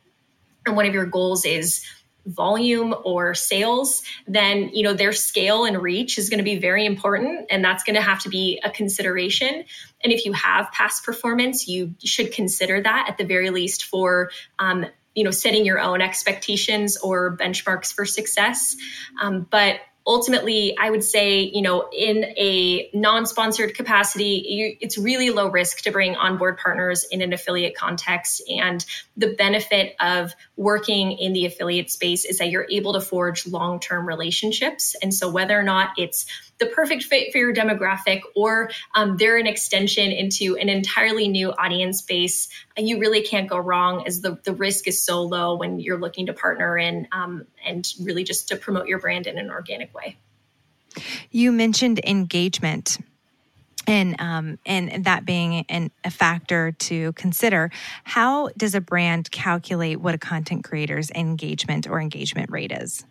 and 0.66 0.76
one 0.76 0.86
of 0.86 0.94
your 0.94 1.06
goals 1.06 1.44
is 1.44 1.86
volume 2.26 2.92
or 3.04 3.34
sales 3.34 4.02
then 4.26 4.68
you 4.72 4.82
know 4.82 4.92
their 4.92 5.12
scale 5.12 5.64
and 5.64 5.80
reach 5.80 6.18
is 6.18 6.28
going 6.28 6.38
to 6.38 6.44
be 6.44 6.58
very 6.58 6.84
important 6.84 7.46
and 7.50 7.64
that's 7.64 7.84
going 7.84 7.94
to 7.94 8.02
have 8.02 8.20
to 8.20 8.28
be 8.28 8.60
a 8.64 8.70
consideration 8.70 9.64
and 10.02 10.12
if 10.12 10.24
you 10.24 10.32
have 10.32 10.70
past 10.72 11.04
performance 11.04 11.68
you 11.68 11.94
should 12.04 12.32
consider 12.32 12.80
that 12.80 13.06
at 13.08 13.16
the 13.16 13.24
very 13.24 13.50
least 13.50 13.84
for 13.84 14.30
um, 14.58 14.84
you 15.16 15.24
know 15.24 15.32
setting 15.32 15.64
your 15.64 15.80
own 15.80 16.00
expectations 16.00 16.96
or 16.98 17.36
benchmarks 17.36 17.92
for 17.92 18.04
success. 18.04 18.76
Um, 19.20 19.46
but 19.50 19.80
ultimately 20.06 20.76
i 20.78 20.90
would 20.90 21.04
say 21.04 21.40
you 21.40 21.62
know 21.62 21.88
in 21.92 22.24
a 22.36 22.90
non-sponsored 22.94 23.74
capacity 23.74 24.44
you, 24.46 24.76
it's 24.80 24.98
really 24.98 25.30
low 25.30 25.48
risk 25.48 25.82
to 25.82 25.90
bring 25.90 26.16
onboard 26.16 26.58
partners 26.58 27.04
in 27.10 27.22
an 27.22 27.32
affiliate 27.32 27.76
context. 27.76 28.42
And 28.48 28.84
the 29.16 29.34
benefit 29.34 29.94
of 30.00 30.34
working 30.56 31.12
in 31.12 31.32
the 31.32 31.46
affiliate 31.46 31.90
space 31.90 32.24
is 32.24 32.38
that 32.38 32.50
you're 32.50 32.66
able 32.70 32.94
to 32.94 33.00
forge 33.00 33.46
long-term 33.46 34.06
relationships. 34.06 34.94
And 35.02 35.12
so 35.14 35.30
whether 35.30 35.58
or 35.58 35.62
not 35.62 35.90
it's 35.96 36.26
the 36.58 36.66
perfect 36.66 37.04
fit 37.04 37.32
for 37.32 37.38
your 37.38 37.54
demographic 37.54 38.22
or 38.34 38.70
um, 38.94 39.16
they're 39.18 39.36
an 39.36 39.46
extension 39.46 40.10
into 40.10 40.56
an 40.56 40.68
entirely 40.68 41.28
new 41.28 41.50
audience 41.52 42.02
base 42.02 42.48
you 42.78 42.98
really 42.98 43.22
can't 43.22 43.48
go 43.48 43.58
wrong 43.58 44.06
as 44.06 44.20
the, 44.20 44.38
the 44.44 44.52
risk 44.52 44.86
is 44.86 45.02
so 45.02 45.22
low 45.22 45.56
when 45.56 45.80
you're 45.80 45.98
looking 45.98 46.26
to 46.26 46.32
partner 46.32 46.76
in 46.76 47.08
um, 47.12 47.46
and 47.64 47.90
really 48.00 48.22
just 48.22 48.48
to 48.48 48.56
promote 48.56 48.86
your 48.86 48.98
brand 48.98 49.26
in 49.26 49.38
an 49.38 49.50
organic 49.50 49.94
way 49.94 49.95
you 51.30 51.52
mentioned 51.52 52.00
engagement 52.04 52.98
and 53.86 54.20
um, 54.20 54.58
and 54.66 55.04
that 55.04 55.24
being 55.24 55.64
an, 55.68 55.90
a 56.04 56.10
factor 56.10 56.72
to 56.72 57.12
consider. 57.12 57.70
How 58.04 58.48
does 58.56 58.74
a 58.74 58.80
brand 58.80 59.30
calculate 59.30 60.00
what 60.00 60.14
a 60.14 60.18
content 60.18 60.64
creator's 60.64 61.10
engagement 61.10 61.88
or 61.88 62.00
engagement 62.00 62.50
rate 62.50 62.72
is? 62.72 63.04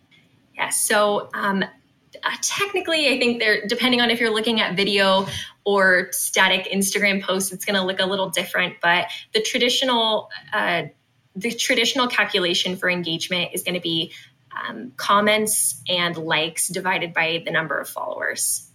Yes, 0.54 0.76
so 0.76 1.28
um, 1.34 1.62
uh, 1.62 2.30
technically, 2.42 3.08
I 3.08 3.18
think 3.18 3.40
they're 3.40 3.66
depending 3.66 4.00
on 4.00 4.10
if 4.10 4.20
you're 4.20 4.32
looking 4.32 4.60
at 4.60 4.76
video 4.76 5.26
or 5.64 6.08
static 6.12 6.70
Instagram 6.72 7.22
posts, 7.22 7.52
it's 7.52 7.64
going 7.64 7.76
to 7.76 7.82
look 7.82 8.00
a 8.00 8.06
little 8.06 8.30
different. 8.30 8.74
But 8.82 9.06
the 9.32 9.40
traditional 9.40 10.28
uh, 10.52 10.84
the 11.34 11.52
traditional 11.52 12.08
calculation 12.08 12.76
for 12.76 12.88
engagement 12.88 13.50
is 13.52 13.62
going 13.62 13.74
to 13.74 13.80
be 13.80 14.12
um, 14.56 14.92
comments 14.96 15.82
and 15.88 16.16
likes 16.16 16.68
divided 16.68 17.12
by 17.12 17.42
the 17.44 17.50
number 17.50 17.78
of 17.78 17.88
followers. 17.88 18.70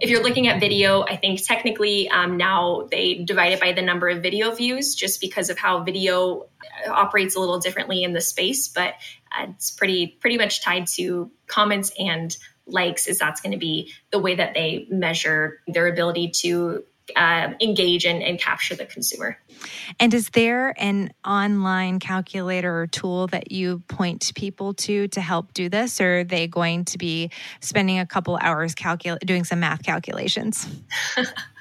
If 0.00 0.10
you're 0.10 0.22
looking 0.22 0.48
at 0.48 0.60
video, 0.60 1.02
I 1.02 1.16
think 1.16 1.46
technically 1.46 2.08
um, 2.08 2.36
now 2.36 2.88
they 2.90 3.14
divide 3.14 3.52
it 3.52 3.60
by 3.60 3.72
the 3.72 3.82
number 3.82 4.08
of 4.08 4.22
video 4.22 4.50
views 4.52 4.94
just 4.94 5.20
because 5.20 5.50
of 5.50 5.58
how 5.58 5.84
video 5.84 6.46
uh, 6.86 6.90
operates 6.90 7.36
a 7.36 7.40
little 7.40 7.60
differently 7.60 8.02
in 8.02 8.12
the 8.12 8.20
space, 8.20 8.68
but 8.68 8.94
uh, 9.32 9.46
it's 9.50 9.70
pretty 9.70 10.18
pretty 10.20 10.36
much 10.36 10.62
tied 10.62 10.88
to 10.88 11.30
comments 11.46 11.92
and 11.98 12.36
likes 12.66 13.06
is 13.06 13.18
that's 13.18 13.40
going 13.40 13.52
to 13.52 13.58
be 13.58 13.92
the 14.10 14.18
way 14.18 14.34
that 14.34 14.54
they 14.54 14.86
measure 14.90 15.60
their 15.68 15.86
ability 15.86 16.30
to 16.30 16.84
uh, 17.16 17.52
engage 17.60 18.04
and, 18.04 18.22
and 18.22 18.40
capture 18.40 18.74
the 18.74 18.86
consumer. 18.86 19.38
And 20.00 20.12
is 20.14 20.30
there 20.30 20.74
an 20.78 21.12
online 21.24 21.98
calculator 21.98 22.80
or 22.80 22.86
tool 22.86 23.26
that 23.28 23.52
you 23.52 23.80
point 23.88 24.32
people 24.34 24.74
to 24.74 25.08
to 25.08 25.20
help 25.20 25.52
do 25.52 25.68
this, 25.68 26.00
or 26.00 26.20
are 26.20 26.24
they 26.24 26.46
going 26.46 26.84
to 26.86 26.98
be 26.98 27.30
spending 27.60 27.98
a 27.98 28.06
couple 28.06 28.38
hours 28.40 28.74
calcul- 28.74 29.18
doing 29.20 29.44
some 29.44 29.60
math 29.60 29.82
calculations? 29.82 30.66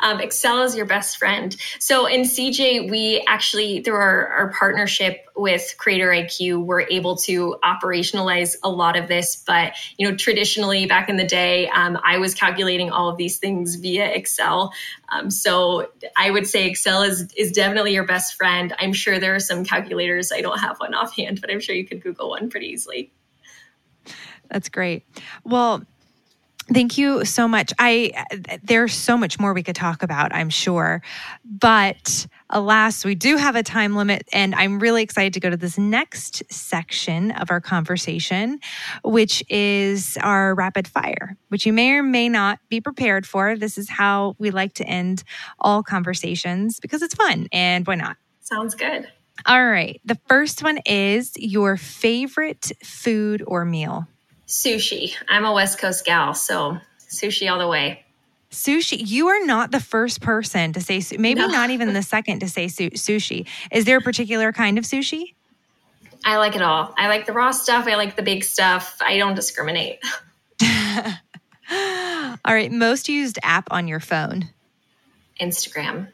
um, 0.00 0.20
Excel 0.20 0.62
is 0.62 0.76
your 0.76 0.86
best 0.86 1.18
friend. 1.18 1.56
So 1.78 2.06
in 2.06 2.22
CJ, 2.22 2.90
we 2.90 3.24
actually, 3.26 3.82
through 3.82 3.94
our, 3.94 4.28
our 4.28 4.52
partnership 4.52 5.26
with 5.36 5.74
Creator 5.78 6.08
IQ, 6.08 6.64
we're 6.64 6.82
able 6.82 7.16
to 7.16 7.56
operationalize 7.64 8.56
a 8.62 8.70
lot 8.70 8.96
of 8.96 9.08
this. 9.08 9.42
But, 9.46 9.74
you 9.98 10.08
know, 10.08 10.16
traditionally 10.16 10.86
back 10.86 11.08
in 11.08 11.16
the 11.16 11.26
day, 11.26 11.68
um, 11.68 11.98
I 12.04 12.18
was 12.18 12.34
calculating 12.34 12.90
all 12.90 13.08
of 13.08 13.16
these 13.16 13.38
things 13.38 13.76
via 13.76 14.06
Excel. 14.06 14.72
Um, 15.10 15.30
so 15.30 15.88
I 16.16 16.30
would 16.30 16.46
say 16.46 16.66
Excel 16.66 17.02
is, 17.02 17.32
is 17.36 17.52
definitely 17.52 17.92
your 17.92 18.06
best 18.06 18.34
friend. 18.34 18.74
I'm 18.78 18.92
sure 18.92 19.18
there 19.18 19.34
are 19.34 19.40
some 19.40 19.64
calculators. 19.64 20.32
I 20.32 20.40
don't 20.40 20.58
have 20.58 20.78
one 20.78 20.94
offhand, 20.94 21.40
but 21.40 21.50
I'm 21.50 21.60
sure 21.60 21.74
you 21.74 21.86
could 21.86 22.02
Google 22.02 22.30
one 22.30 22.48
pretty 22.48 22.68
easily. 22.68 23.12
That's 24.48 24.68
great. 24.68 25.04
Well, 25.44 25.84
Thank 26.72 26.98
you 26.98 27.24
so 27.24 27.46
much. 27.46 27.72
I 27.78 28.24
there's 28.62 28.92
so 28.92 29.16
much 29.16 29.38
more 29.38 29.54
we 29.54 29.62
could 29.62 29.76
talk 29.76 30.02
about, 30.02 30.34
I'm 30.34 30.50
sure. 30.50 31.00
But 31.44 32.26
alas, 32.50 33.04
we 33.04 33.14
do 33.14 33.36
have 33.36 33.54
a 33.54 33.62
time 33.62 33.94
limit 33.94 34.28
and 34.32 34.54
I'm 34.54 34.80
really 34.80 35.02
excited 35.02 35.32
to 35.34 35.40
go 35.40 35.48
to 35.48 35.56
this 35.56 35.78
next 35.78 36.42
section 36.50 37.30
of 37.32 37.50
our 37.52 37.60
conversation, 37.60 38.58
which 39.04 39.44
is 39.48 40.18
our 40.22 40.54
rapid 40.54 40.88
fire, 40.88 41.36
which 41.48 41.66
you 41.66 41.72
may 41.72 41.92
or 41.92 42.02
may 42.02 42.28
not 42.28 42.58
be 42.68 42.80
prepared 42.80 43.26
for. 43.26 43.56
This 43.56 43.78
is 43.78 43.88
how 43.88 44.34
we 44.38 44.50
like 44.50 44.74
to 44.74 44.84
end 44.84 45.22
all 45.60 45.84
conversations 45.84 46.80
because 46.80 47.00
it's 47.00 47.14
fun 47.14 47.46
and 47.52 47.86
why 47.86 47.94
not? 47.94 48.16
Sounds 48.40 48.74
good. 48.74 49.08
All 49.44 49.64
right. 49.64 50.00
The 50.04 50.18
first 50.28 50.64
one 50.64 50.78
is 50.86 51.32
your 51.36 51.76
favorite 51.76 52.72
food 52.82 53.42
or 53.46 53.64
meal. 53.64 54.08
Sushi. 54.46 55.14
I'm 55.28 55.44
a 55.44 55.52
West 55.52 55.78
Coast 55.78 56.04
gal, 56.04 56.34
so 56.34 56.78
sushi 57.00 57.50
all 57.50 57.58
the 57.58 57.68
way. 57.68 58.04
Sushi. 58.50 59.02
You 59.06 59.28
are 59.28 59.44
not 59.44 59.72
the 59.72 59.80
first 59.80 60.20
person 60.20 60.72
to 60.72 60.80
say, 60.80 61.02
maybe 61.18 61.40
no. 61.40 61.48
not 61.48 61.70
even 61.70 61.92
the 61.92 62.02
second 62.14 62.40
to 62.40 62.48
say 62.48 62.68
su- 62.68 62.90
sushi. 62.90 63.46
Is 63.70 63.84
there 63.84 63.98
a 63.98 64.00
particular 64.00 64.52
kind 64.52 64.78
of 64.78 64.84
sushi? 64.84 65.34
I 66.24 66.38
like 66.38 66.56
it 66.56 66.62
all. 66.62 66.94
I 66.96 67.08
like 67.08 67.26
the 67.26 67.32
raw 67.32 67.50
stuff. 67.50 67.86
I 67.86 67.96
like 67.96 68.16
the 68.16 68.22
big 68.22 68.44
stuff. 68.44 68.96
I 69.00 69.16
don't 69.18 69.34
discriminate. 69.34 69.98
all 70.62 70.68
right. 72.44 72.70
Most 72.72 73.08
used 73.08 73.38
app 73.42 73.68
on 73.70 73.86
your 73.88 74.00
phone? 74.00 74.48
Instagram. 75.40 76.08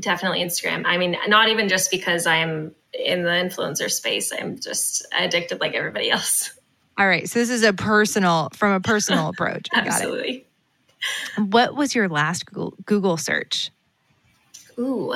Definitely 0.00 0.42
Instagram. 0.42 0.84
I 0.86 0.96
mean, 0.96 1.16
not 1.26 1.48
even 1.48 1.68
just 1.68 1.90
because 1.90 2.26
I'm 2.26 2.74
in 2.92 3.24
the 3.24 3.30
influencer 3.30 3.90
space, 3.90 4.32
I'm 4.32 4.60
just 4.60 5.06
addicted 5.18 5.60
like 5.60 5.74
everybody 5.74 6.10
else. 6.10 6.57
All 6.98 7.06
right. 7.06 7.28
So 7.28 7.38
this 7.38 7.48
is 7.48 7.62
a 7.62 7.72
personal, 7.72 8.48
from 8.54 8.72
a 8.72 8.80
personal 8.80 9.28
approach. 9.30 9.68
Absolutely. 9.72 10.44
What 11.36 11.76
was 11.76 11.94
your 11.94 12.08
last 12.08 12.46
Google, 12.46 12.74
Google 12.84 13.16
search? 13.16 13.70
Ooh. 14.78 15.14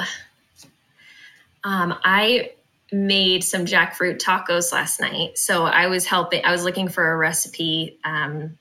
Um, 1.64 1.98
I 2.04 2.52
made 2.92 3.42
some 3.42 3.64
jackfruit 3.64 4.18
tacos 4.18 4.72
last 4.72 5.00
night. 5.00 5.38
So 5.38 5.64
I 5.64 5.88
was 5.88 6.06
helping, 6.06 6.44
I 6.44 6.52
was 6.52 6.62
looking 6.62 6.88
for 6.88 7.10
a 7.10 7.16
recipe 7.16 7.98
um, 8.04 8.58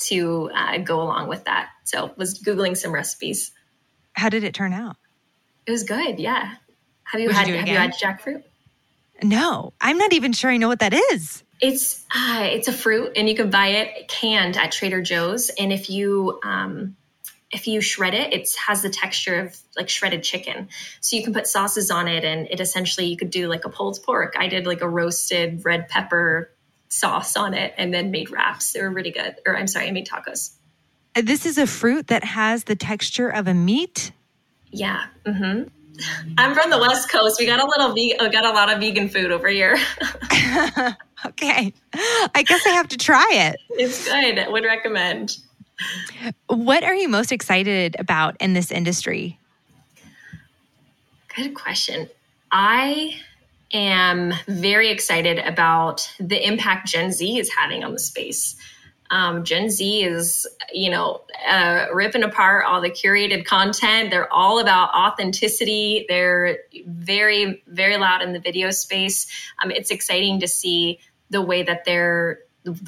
to 0.00 0.50
uh, 0.54 0.78
go 0.78 1.00
along 1.00 1.28
with 1.28 1.44
that. 1.44 1.70
So 1.84 2.12
was 2.16 2.38
Googling 2.38 2.76
some 2.76 2.92
recipes. 2.92 3.52
How 4.12 4.28
did 4.28 4.44
it 4.44 4.52
turn 4.52 4.74
out? 4.74 4.96
It 5.66 5.70
was 5.70 5.84
good. 5.84 6.18
Yeah. 6.18 6.54
Have 7.04 7.20
you 7.20 7.28
Would 7.28 7.36
had, 7.36 7.48
you 7.48 7.56
have 7.56 7.68
you 7.68 7.76
had 7.76 7.94
jackfruit? 7.94 8.42
No, 9.22 9.72
I'm 9.80 9.96
not 9.96 10.12
even 10.12 10.32
sure 10.32 10.50
I 10.50 10.58
know 10.58 10.68
what 10.68 10.80
that 10.80 10.92
is. 10.92 11.42
It's 11.60 12.04
uh, 12.14 12.42
it's 12.44 12.68
a 12.68 12.72
fruit, 12.72 13.12
and 13.16 13.28
you 13.28 13.34
can 13.34 13.50
buy 13.50 13.68
it 13.68 14.08
canned 14.08 14.56
at 14.56 14.72
Trader 14.72 15.02
Joe's. 15.02 15.50
And 15.50 15.72
if 15.72 15.90
you 15.90 16.38
um, 16.44 16.96
if 17.50 17.66
you 17.66 17.80
shred 17.80 18.14
it, 18.14 18.32
it 18.32 18.48
has 18.66 18.82
the 18.82 18.90
texture 18.90 19.40
of 19.40 19.56
like 19.76 19.88
shredded 19.88 20.22
chicken. 20.22 20.68
So 21.00 21.16
you 21.16 21.24
can 21.24 21.32
put 21.32 21.46
sauces 21.46 21.90
on 21.90 22.06
it, 22.06 22.24
and 22.24 22.46
it 22.50 22.60
essentially 22.60 23.06
you 23.06 23.16
could 23.16 23.30
do 23.30 23.48
like 23.48 23.64
a 23.64 23.68
pulled 23.68 23.98
pork. 24.04 24.34
I 24.38 24.48
did 24.48 24.66
like 24.66 24.82
a 24.82 24.88
roasted 24.88 25.64
red 25.64 25.88
pepper 25.88 26.52
sauce 26.90 27.36
on 27.36 27.54
it, 27.54 27.74
and 27.76 27.92
then 27.92 28.10
made 28.10 28.30
wraps. 28.30 28.72
They 28.72 28.82
were 28.82 28.90
really 28.90 29.10
good. 29.10 29.36
Or 29.46 29.56
I'm 29.56 29.66
sorry, 29.66 29.88
I 29.88 29.90
made 29.90 30.06
tacos. 30.06 30.54
Uh, 31.16 31.22
this 31.24 31.46
is 31.46 31.58
a 31.58 31.66
fruit 31.66 32.08
that 32.08 32.22
has 32.22 32.64
the 32.64 32.76
texture 32.76 33.28
of 33.28 33.48
a 33.48 33.54
meat. 33.54 34.12
Yeah. 34.70 35.06
Mm-hmm. 35.24 35.68
I'm 36.36 36.54
from 36.54 36.70
the 36.70 36.78
West 36.78 37.10
Coast. 37.10 37.38
We 37.38 37.46
got 37.46 37.60
a 37.60 37.66
little, 37.66 37.92
ve- 37.92 38.16
uh, 38.18 38.28
got 38.28 38.44
a 38.44 38.50
lot 38.50 38.72
of 38.72 38.80
vegan 38.80 39.08
food 39.08 39.32
over 39.32 39.48
here. 39.48 39.76
okay. 41.26 41.72
I 42.34 42.42
guess 42.44 42.66
I 42.66 42.70
have 42.70 42.88
to 42.88 42.96
try 42.96 43.28
it. 43.32 43.56
It's 43.70 44.04
good. 44.04 44.38
I 44.38 44.48
would 44.48 44.64
recommend. 44.64 45.38
What 46.46 46.84
are 46.84 46.94
you 46.94 47.08
most 47.08 47.32
excited 47.32 47.96
about 47.98 48.36
in 48.40 48.52
this 48.52 48.70
industry? 48.70 49.38
Good 51.34 51.54
question. 51.54 52.08
I 52.50 53.14
am 53.72 54.32
very 54.48 54.90
excited 54.90 55.38
about 55.38 56.10
the 56.18 56.44
impact 56.44 56.88
Gen 56.88 57.12
Z 57.12 57.38
is 57.38 57.52
having 57.52 57.84
on 57.84 57.92
the 57.92 57.98
space. 57.98 58.56
Um, 59.10 59.44
Gen 59.44 59.70
Z 59.70 60.02
is, 60.02 60.46
you 60.72 60.90
know, 60.90 61.22
uh, 61.48 61.86
ripping 61.92 62.22
apart 62.22 62.64
all 62.66 62.80
the 62.80 62.90
curated 62.90 63.44
content. 63.44 64.10
They're 64.10 64.32
all 64.32 64.58
about 64.58 64.94
authenticity. 64.94 66.04
They're 66.08 66.58
very, 66.86 67.62
very 67.66 67.96
loud 67.96 68.22
in 68.22 68.32
the 68.32 68.40
video 68.40 68.70
space. 68.70 69.26
Um, 69.62 69.70
it's 69.70 69.90
exciting 69.90 70.40
to 70.40 70.48
see 70.48 71.00
the 71.30 71.42
way 71.42 71.62
that 71.62 71.84
they're 71.84 72.40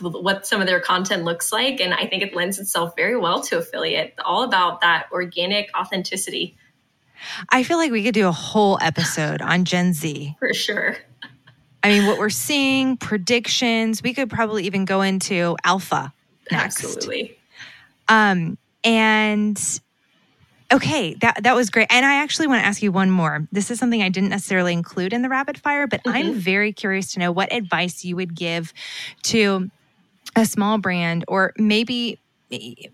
what 0.02 0.46
some 0.46 0.60
of 0.60 0.66
their 0.66 0.80
content 0.80 1.24
looks 1.24 1.52
like 1.52 1.80
and 1.80 1.94
i 1.94 2.04
think 2.04 2.22
it 2.22 2.34
lends 2.34 2.58
itself 2.58 2.94
very 2.96 3.16
well 3.16 3.40
to 3.40 3.56
affiliate 3.56 4.12
all 4.24 4.42
about 4.42 4.80
that 4.82 5.06
organic 5.10 5.70
authenticity 5.74 6.54
i 7.48 7.62
feel 7.62 7.78
like 7.78 7.90
we 7.90 8.02
could 8.02 8.12
do 8.12 8.26
a 8.28 8.32
whole 8.32 8.78
episode 8.82 9.40
on 9.40 9.64
gen 9.64 9.94
z 9.94 10.36
for 10.38 10.52
sure 10.52 10.96
I 11.82 11.90
mean, 11.90 12.06
what 12.06 12.18
we're 12.18 12.28
seeing, 12.30 12.96
predictions. 12.96 14.02
We 14.02 14.14
could 14.14 14.30
probably 14.30 14.64
even 14.64 14.84
go 14.84 15.02
into 15.02 15.56
alpha 15.64 16.12
next. 16.50 16.84
Absolutely. 16.84 17.38
Um, 18.08 18.58
and 18.84 19.80
okay, 20.72 21.14
that 21.14 21.42
that 21.42 21.54
was 21.54 21.70
great. 21.70 21.88
And 21.90 22.04
I 22.04 22.22
actually 22.22 22.46
want 22.46 22.62
to 22.62 22.66
ask 22.66 22.82
you 22.82 22.92
one 22.92 23.10
more. 23.10 23.46
This 23.52 23.70
is 23.70 23.78
something 23.78 24.02
I 24.02 24.08
didn't 24.08 24.30
necessarily 24.30 24.72
include 24.72 25.12
in 25.12 25.22
the 25.22 25.28
rapid 25.28 25.58
fire, 25.58 25.86
but 25.86 26.02
mm-hmm. 26.04 26.16
I'm 26.16 26.34
very 26.34 26.72
curious 26.72 27.12
to 27.14 27.18
know 27.18 27.32
what 27.32 27.52
advice 27.52 28.04
you 28.04 28.16
would 28.16 28.34
give 28.34 28.72
to 29.24 29.70
a 30.36 30.44
small 30.44 30.78
brand 30.78 31.24
or 31.28 31.52
maybe 31.56 32.18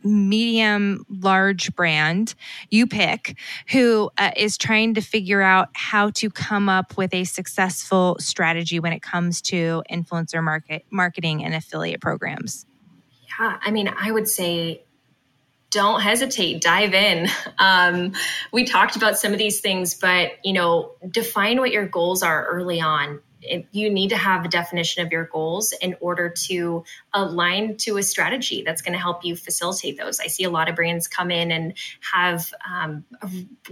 medium 0.02 1.04
large 1.08 1.74
brand 1.74 2.34
you 2.70 2.86
pick 2.86 3.36
who 3.70 4.10
uh, 4.18 4.30
is 4.36 4.58
trying 4.58 4.94
to 4.94 5.00
figure 5.00 5.40
out 5.40 5.68
how 5.72 6.10
to 6.10 6.30
come 6.30 6.68
up 6.68 6.96
with 6.96 7.14
a 7.14 7.24
successful 7.24 8.16
strategy 8.20 8.78
when 8.78 8.92
it 8.92 9.02
comes 9.02 9.40
to 9.40 9.82
influencer 9.90 10.42
market 10.42 10.84
marketing 10.90 11.44
and 11.44 11.54
affiliate 11.54 12.00
programs. 12.00 12.66
Yeah 13.38 13.58
i 13.62 13.70
mean 13.70 13.92
i 13.98 14.10
would 14.10 14.28
say 14.28 14.82
don't 15.70 16.00
hesitate 16.00 16.60
dive 16.62 16.94
in. 16.94 17.28
Um, 17.58 18.12
we 18.52 18.64
talked 18.64 18.96
about 18.96 19.18
some 19.18 19.32
of 19.32 19.38
these 19.38 19.60
things 19.60 19.94
but 19.94 20.32
you 20.44 20.52
know 20.52 20.92
define 21.10 21.58
what 21.58 21.72
your 21.72 21.86
goals 21.86 22.22
are 22.22 22.46
early 22.46 22.80
on 22.80 23.20
you 23.70 23.90
need 23.90 24.09
to 24.11 24.16
have 24.16 24.44
a 24.44 24.48
definition 24.48 25.04
of 25.04 25.12
your 25.12 25.24
goals 25.26 25.72
in 25.80 25.96
order 26.00 26.30
to 26.46 26.85
align 27.12 27.76
to 27.78 27.96
a 27.96 28.02
strategy 28.02 28.62
that's 28.64 28.82
going 28.82 28.92
to 28.92 28.98
help 28.98 29.24
you 29.24 29.37
facilitate 29.37 29.98
those. 29.98 30.20
I 30.20 30.26
see 30.26 30.44
a 30.44 30.50
lot 30.50 30.68
of 30.68 30.76
brands 30.76 31.09
come 31.09 31.30
in 31.30 31.50
and 31.50 31.74
have 32.12 32.52
um, 32.70 33.04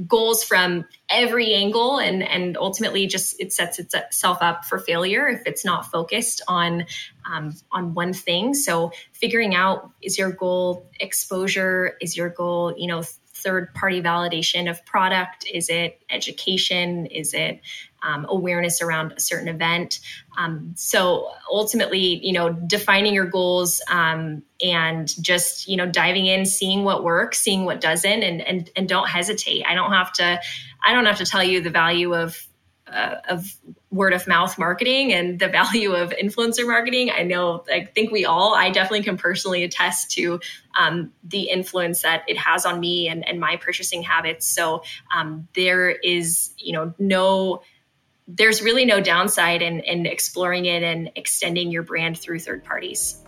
goals 0.07 0.45
from 0.45 0.85
every 1.09 1.55
angle, 1.55 1.99
and 1.99 2.23
and 2.23 2.57
ultimately 2.57 3.07
just 3.07 3.41
it 3.41 3.53
sets 3.53 3.79
itself 3.79 4.39
up 4.41 4.65
for 4.65 4.79
failure 4.79 5.29
if 5.29 5.43
it's 5.47 5.65
not 5.65 5.91
focused 5.91 6.43
on 6.49 6.87
um, 7.31 7.55
on 7.73 7.95
one 7.95 8.13
thing. 8.13 8.55
So 8.55 8.93
figuring 9.13 9.55
out 9.55 9.91
is 10.03 10.19
your 10.19 10.31
goal 10.31 10.91
exposure, 11.01 11.97
is 12.01 12.17
your 12.17 12.29
goal 12.29 12.75
you 12.77 12.87
know 12.87 13.03
third 13.35 13.75
party 13.75 14.01
validation 14.01 14.71
of 14.71 14.85
product? 14.87 15.47
Is 15.53 15.69
it 15.69 16.03
education? 16.11 17.07
Is 17.07 17.35
it 17.35 17.61
um, 18.05 18.27
awareness 18.29 18.83
around 18.83 19.13
a 19.17 19.21
certain 19.21 19.49
event. 19.49 20.01
Um, 20.37 20.75
so 20.77 21.31
ultimately, 21.51 22.25
you 22.25 22.33
know, 22.33 22.53
defining 22.53 23.15
your 23.15 23.27
goals 23.27 23.81
um, 23.91 24.43
and 24.63 25.09
just 25.23 25.67
you 25.67 25.77
know 25.77 25.87
diving 25.87 26.27
in, 26.27 26.45
seeing 26.45 26.85
what 26.85 27.03
works, 27.03 27.41
seeing 27.41 27.65
what 27.65 27.81
doesn't, 27.81 28.23
and 28.23 28.41
and 28.43 28.71
and 28.77 28.89
don't 28.89 29.09
hesitate. 29.09 29.65
I 29.67 29.75
don't 29.75 29.93
have 29.93 30.13
to, 30.15 30.41
I 30.85 30.93
don't 30.93 31.07
have 31.07 31.19
to 31.19 31.27
tell 31.27 31.43
you 31.43 31.61
the 31.61 31.71
value 31.71 32.15
of 32.15 32.47
uh, 32.87 33.17
of 33.29 33.47
word 33.95 34.13
of 34.13 34.27
mouth 34.27 34.59
marketing 34.59 35.13
and 35.13 35.39
the 35.39 35.49
value 35.49 35.93
of 35.93 36.11
influencer 36.11 36.67
marketing. 36.67 37.11
I 37.11 37.23
know, 37.23 37.65
I 37.73 37.85
think 37.85 38.11
we 38.11 38.25
all, 38.25 38.55
I 38.55 38.71
definitely 38.71 39.05
can 39.05 39.17
personally 39.17 39.63
attest 39.63 40.11
to 40.13 40.41
um, 40.79 41.13
the 41.23 41.43
influence 41.43 42.03
that 42.03 42.25
it 42.27 42.37
has 42.37 42.67
on 42.67 42.81
me 42.81 43.09
and, 43.09 43.27
and 43.27 43.39
my 43.39 43.57
purchasing 43.57 44.03
habits. 44.03 44.47
So 44.47 44.83
um, 45.15 45.49
there 45.55 45.91
is, 45.91 46.53
you 46.59 46.73
know, 46.73 46.93
no, 46.99 47.63
there's 48.27 48.63
really 48.63 48.85
no 48.85 49.01
downside 49.01 49.63
in, 49.63 49.81
in 49.81 50.07
exploring 50.07 50.65
it 50.65 50.83
and 50.83 51.11
extending 51.15 51.71
your 51.71 51.85
brand 51.85 52.19
through 52.19 52.41
third 52.41 52.65
parties. 52.65 53.24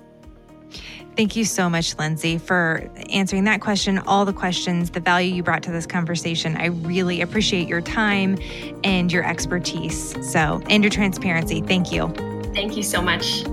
Thank 1.17 1.35
you 1.35 1.47
so 1.47 1.71
much, 1.71 1.99
Lindsay, 1.99 2.37
for 2.37 2.91
answering 3.09 3.45
that 3.45 3.63
question, 3.63 3.99
all 4.01 4.27
the 4.27 4.35
questions, 4.35 4.91
the 4.91 5.01
value 5.01 5.35
you 5.35 5.43
brought 5.43 5.63
to 5.63 5.71
this 5.71 5.87
conversation. 5.87 6.57
I 6.57 6.67
really 6.67 7.23
appreciate 7.23 7.69
your 7.69 7.81
time 7.81 8.37
and 8.85 9.11
your 9.11 9.25
expertise. 9.25 10.15
So, 10.31 10.61
and 10.69 10.85
your 10.85 10.91
transparency. 10.91 11.63
Thank 11.63 11.91
you. 11.91 12.09
Thank 12.55 12.77
you 12.77 12.83
so 12.83 13.01
much. 13.01 13.45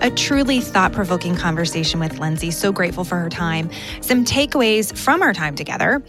A 0.00 0.10
truly 0.10 0.60
thought 0.60 0.92
provoking 0.92 1.36
conversation 1.36 2.00
with 2.00 2.18
Lindsay. 2.18 2.50
So 2.50 2.72
grateful 2.72 3.04
for 3.04 3.18
her 3.18 3.28
time. 3.28 3.70
Some 4.00 4.24
takeaways 4.24 4.96
from 4.96 5.22
our 5.22 5.32
time 5.32 5.54
together. 5.54 6.02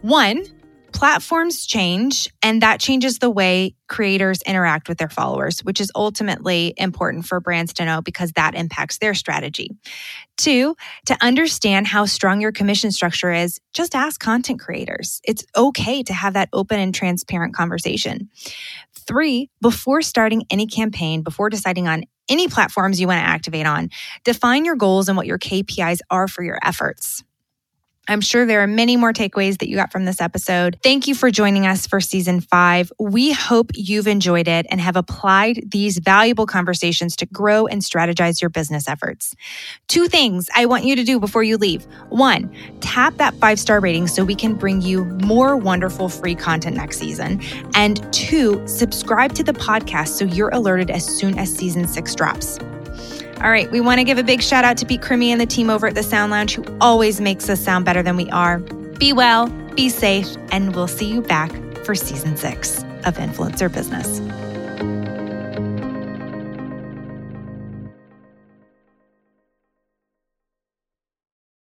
One, 0.00 0.44
platforms 0.92 1.66
change 1.66 2.28
and 2.42 2.62
that 2.62 2.80
changes 2.80 3.18
the 3.18 3.30
way 3.30 3.74
creators 3.88 4.42
interact 4.42 4.88
with 4.88 4.98
their 4.98 5.08
followers, 5.08 5.60
which 5.60 5.80
is 5.80 5.90
ultimately 5.94 6.74
important 6.76 7.26
for 7.26 7.40
brands 7.40 7.72
to 7.74 7.84
know 7.84 8.00
because 8.00 8.32
that 8.32 8.54
impacts 8.54 8.98
their 8.98 9.14
strategy. 9.14 9.70
Two, 10.36 10.76
to 11.06 11.16
understand 11.20 11.86
how 11.86 12.06
strong 12.06 12.40
your 12.40 12.52
commission 12.52 12.90
structure 12.90 13.32
is, 13.32 13.60
just 13.74 13.94
ask 13.94 14.20
content 14.20 14.60
creators. 14.60 15.20
It's 15.24 15.44
okay 15.56 16.02
to 16.04 16.12
have 16.12 16.34
that 16.34 16.48
open 16.52 16.78
and 16.78 16.94
transparent 16.94 17.54
conversation. 17.54 18.30
Three, 18.94 19.50
before 19.60 20.02
starting 20.02 20.44
any 20.50 20.66
campaign, 20.66 21.22
before 21.22 21.50
deciding 21.50 21.88
on 21.88 22.04
any 22.28 22.48
platforms 22.48 23.00
you 23.00 23.06
want 23.06 23.18
to 23.18 23.26
activate 23.26 23.66
on, 23.66 23.90
define 24.24 24.64
your 24.64 24.76
goals 24.76 25.08
and 25.08 25.16
what 25.16 25.26
your 25.26 25.38
KPIs 25.38 26.00
are 26.10 26.28
for 26.28 26.42
your 26.42 26.58
efforts. 26.62 27.22
I'm 28.08 28.20
sure 28.20 28.44
there 28.44 28.62
are 28.62 28.66
many 28.66 28.96
more 28.96 29.12
takeaways 29.12 29.58
that 29.58 29.68
you 29.68 29.76
got 29.76 29.92
from 29.92 30.04
this 30.06 30.20
episode. 30.20 30.76
Thank 30.82 31.06
you 31.06 31.14
for 31.14 31.30
joining 31.30 31.68
us 31.68 31.86
for 31.86 32.00
season 32.00 32.40
five. 32.40 32.92
We 32.98 33.30
hope 33.30 33.70
you've 33.74 34.08
enjoyed 34.08 34.48
it 34.48 34.66
and 34.70 34.80
have 34.80 34.96
applied 34.96 35.70
these 35.70 35.98
valuable 35.98 36.46
conversations 36.46 37.14
to 37.16 37.26
grow 37.26 37.66
and 37.66 37.80
strategize 37.80 38.40
your 38.42 38.50
business 38.50 38.88
efforts. 38.88 39.36
Two 39.86 40.08
things 40.08 40.50
I 40.54 40.66
want 40.66 40.84
you 40.84 40.96
to 40.96 41.04
do 41.04 41.20
before 41.20 41.44
you 41.44 41.56
leave. 41.56 41.86
One, 42.08 42.52
tap 42.80 43.18
that 43.18 43.34
five 43.34 43.60
star 43.60 43.78
rating 43.78 44.08
so 44.08 44.24
we 44.24 44.34
can 44.34 44.54
bring 44.54 44.82
you 44.82 45.04
more 45.04 45.56
wonderful 45.56 46.08
free 46.08 46.34
content 46.34 46.76
next 46.76 46.98
season. 46.98 47.40
And 47.74 48.12
two, 48.12 48.66
subscribe 48.66 49.32
to 49.34 49.44
the 49.44 49.52
podcast 49.52 50.08
so 50.08 50.24
you're 50.24 50.50
alerted 50.50 50.90
as 50.90 51.06
soon 51.06 51.38
as 51.38 51.54
season 51.54 51.86
six 51.86 52.16
drops. 52.16 52.58
All 53.40 53.50
right, 53.50 53.70
we 53.70 53.80
want 53.80 53.98
to 53.98 54.04
give 54.04 54.18
a 54.18 54.22
big 54.22 54.42
shout 54.42 54.64
out 54.64 54.76
to 54.78 54.86
Pete 54.86 55.00
Crimmy 55.00 55.28
and 55.28 55.40
the 55.40 55.46
team 55.46 55.70
over 55.70 55.86
at 55.88 55.94
the 55.94 56.02
Sound 56.02 56.30
Lounge 56.30 56.54
who 56.54 56.64
always 56.80 57.20
makes 57.20 57.48
us 57.48 57.60
sound 57.60 57.84
better 57.84 58.02
than 58.02 58.16
we 58.16 58.30
are. 58.30 58.58
Be 58.58 59.12
well, 59.12 59.48
be 59.74 59.88
safe, 59.88 60.36
and 60.50 60.74
we'll 60.74 60.86
see 60.86 61.06
you 61.06 61.22
back 61.22 61.50
for 61.84 61.94
season 61.94 62.36
six 62.36 62.82
of 63.04 63.16
Influencer 63.16 63.72
Business. 63.72 64.20